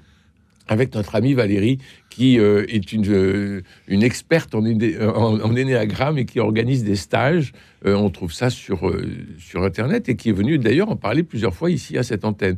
avec 0.68 0.96
notre 0.96 1.16
amie 1.16 1.34
Valérie, 1.34 1.78
qui 2.10 2.40
euh, 2.40 2.66
est 2.68 2.92
une, 2.92 3.06
euh, 3.10 3.62
une 3.88 4.04
experte 4.04 4.56
en, 4.56 4.64
en, 4.64 5.40
en 5.42 5.56
énéagramme 5.56 6.18
et 6.18 6.26
qui 6.26 6.40
organise 6.40 6.84
des 6.84 6.96
stages. 6.96 7.54
Euh, 7.86 7.96
on 7.96 8.10
trouve 8.10 8.34
ça 8.34 8.50
sur, 8.50 8.92
sur 9.38 9.64
Internet 9.64 10.10
et 10.10 10.16
qui 10.16 10.30
est 10.30 10.34
venue 10.34 10.58
d'ailleurs 10.58 10.90
en 10.90 10.96
parler 10.96 11.24
plusieurs 11.24 11.54
fois 11.54 11.70
ici 11.70 11.98
à 11.98 12.04
cette 12.04 12.26
antenne. 12.26 12.58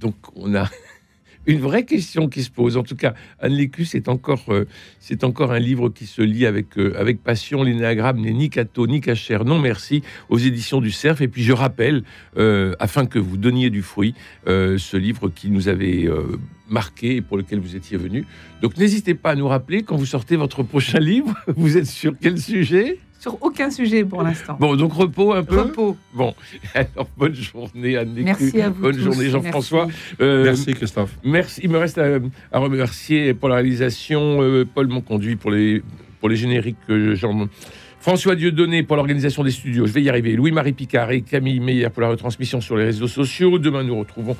Donc 0.00 0.14
on 0.34 0.54
a 0.54 0.70
une 1.46 1.60
vraie 1.60 1.84
question 1.84 2.28
qui 2.28 2.42
se 2.42 2.50
pose. 2.50 2.76
En 2.76 2.82
tout 2.82 2.96
cas, 2.96 3.14
Anne 3.40 3.58
encore, 4.06 4.44
euh, 4.48 4.66
c'est 4.98 5.24
encore 5.24 5.52
un 5.52 5.58
livre 5.58 5.88
qui 5.88 6.06
se 6.06 6.22
lit 6.22 6.46
avec, 6.46 6.78
euh, 6.78 6.94
avec 6.98 7.22
passion. 7.22 7.62
L'énéagramme 7.62 8.20
n'est 8.20 8.32
ni 8.32 8.50
cateau 8.50 8.86
ni 8.86 9.00
cachère, 9.00 9.44
non 9.44 9.58
merci, 9.58 10.02
aux 10.28 10.38
éditions 10.38 10.80
du 10.80 10.90
Cerf. 10.90 11.20
Et 11.22 11.28
puis 11.28 11.42
je 11.42 11.52
rappelle, 11.52 12.02
euh, 12.36 12.74
afin 12.78 13.06
que 13.06 13.18
vous 13.18 13.36
donniez 13.36 13.70
du 13.70 13.82
fruit, 13.82 14.14
ce 14.46 14.96
livre 14.96 15.28
qui 15.28 15.50
nous 15.50 15.68
avait 15.68 16.08
marqué 16.68 17.16
et 17.16 17.20
pour 17.20 17.36
lequel 17.36 17.60
vous 17.60 17.76
étiez 17.76 17.96
venu. 17.96 18.24
Donc 18.62 18.76
n'hésitez 18.76 19.14
pas 19.14 19.30
à 19.30 19.34
nous 19.34 19.48
rappeler 19.48 19.82
quand 19.82 19.96
vous 19.96 20.06
sortez 20.06 20.36
votre 20.36 20.62
prochain 20.62 20.98
livre. 21.00 21.34
Vous 21.56 21.76
êtes 21.76 21.86
sur 21.86 22.14
quel 22.20 22.38
sujet? 22.38 22.98
Sur 23.20 23.36
aucun 23.42 23.70
sujet 23.70 24.02
pour 24.04 24.22
l'instant. 24.22 24.56
Bon, 24.58 24.74
donc 24.76 24.94
repos 24.94 25.34
un 25.34 25.42
peu. 25.44 25.60
Repos. 25.60 25.96
Bon, 26.14 26.34
alors 26.74 27.06
bonne 27.18 27.34
journée 27.34 27.96
Anne. 27.98 28.14
Merci 28.16 28.60
à 28.62 28.70
vous. 28.70 28.80
Bonne 28.80 28.96
tous. 28.96 29.02
journée 29.02 29.28
Jean-François. 29.28 29.86
Merci. 29.86 30.14
Euh, 30.22 30.44
Merci 30.44 30.72
Christophe. 30.74 31.14
Merci. 31.22 31.60
Il 31.62 31.68
me 31.70 31.76
reste 31.78 31.98
à, 31.98 32.18
à 32.50 32.58
remercier 32.58 33.34
pour 33.34 33.50
la 33.50 33.56
réalisation 33.56 34.40
euh, 34.40 34.64
Paul 34.64 34.88
Monconduit 34.88 35.36
pour 35.36 35.50
les, 35.50 35.82
pour 36.18 36.30
les 36.30 36.36
génériques. 36.36 36.76
euh, 36.88 37.14
Jean, 37.14 37.46
François 38.00 38.34
Dieudonné 38.36 38.82
pour 38.82 38.96
l'organisation 38.96 39.44
des 39.44 39.50
studios. 39.50 39.84
Je 39.86 39.92
vais 39.92 40.02
y 40.02 40.08
arriver. 40.08 40.32
Louis-Marie 40.34 40.72
Picard 40.72 41.10
et 41.10 41.20
Camille 41.20 41.60
Meyer 41.60 41.90
pour 41.90 42.00
la 42.00 42.08
retransmission 42.08 42.62
sur 42.62 42.78
les 42.78 42.84
réseaux 42.84 43.08
sociaux. 43.08 43.58
Demain, 43.58 43.82
nous 43.84 43.98
retrouvons 43.98 44.34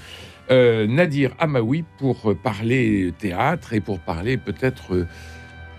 euh, 0.50 0.86
Nadir 0.86 1.32
Amaoui 1.38 1.84
pour 1.98 2.34
parler 2.42 3.12
théâtre 3.18 3.74
et 3.74 3.80
pour 3.80 3.98
parler 3.98 4.38
peut-être 4.38 4.94
euh, 4.94 5.06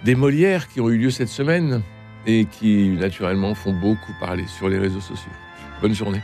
des 0.06 0.14
Molières 0.14 0.68
qui 0.68 0.80
ont 0.80 0.92
eu 0.92 0.98
lieu 1.00 1.10
cette 1.10 1.30
semaine 1.30 1.82
et 2.26 2.46
qui 2.46 2.90
naturellement 2.90 3.56
font 3.56 3.74
beaucoup 3.74 4.14
parler 4.20 4.46
sur 4.48 4.70
les 4.70 4.78
réseaux 4.78 5.02
sociaux. 5.02 5.32
Bonne 5.82 5.96
journée. 5.96 6.22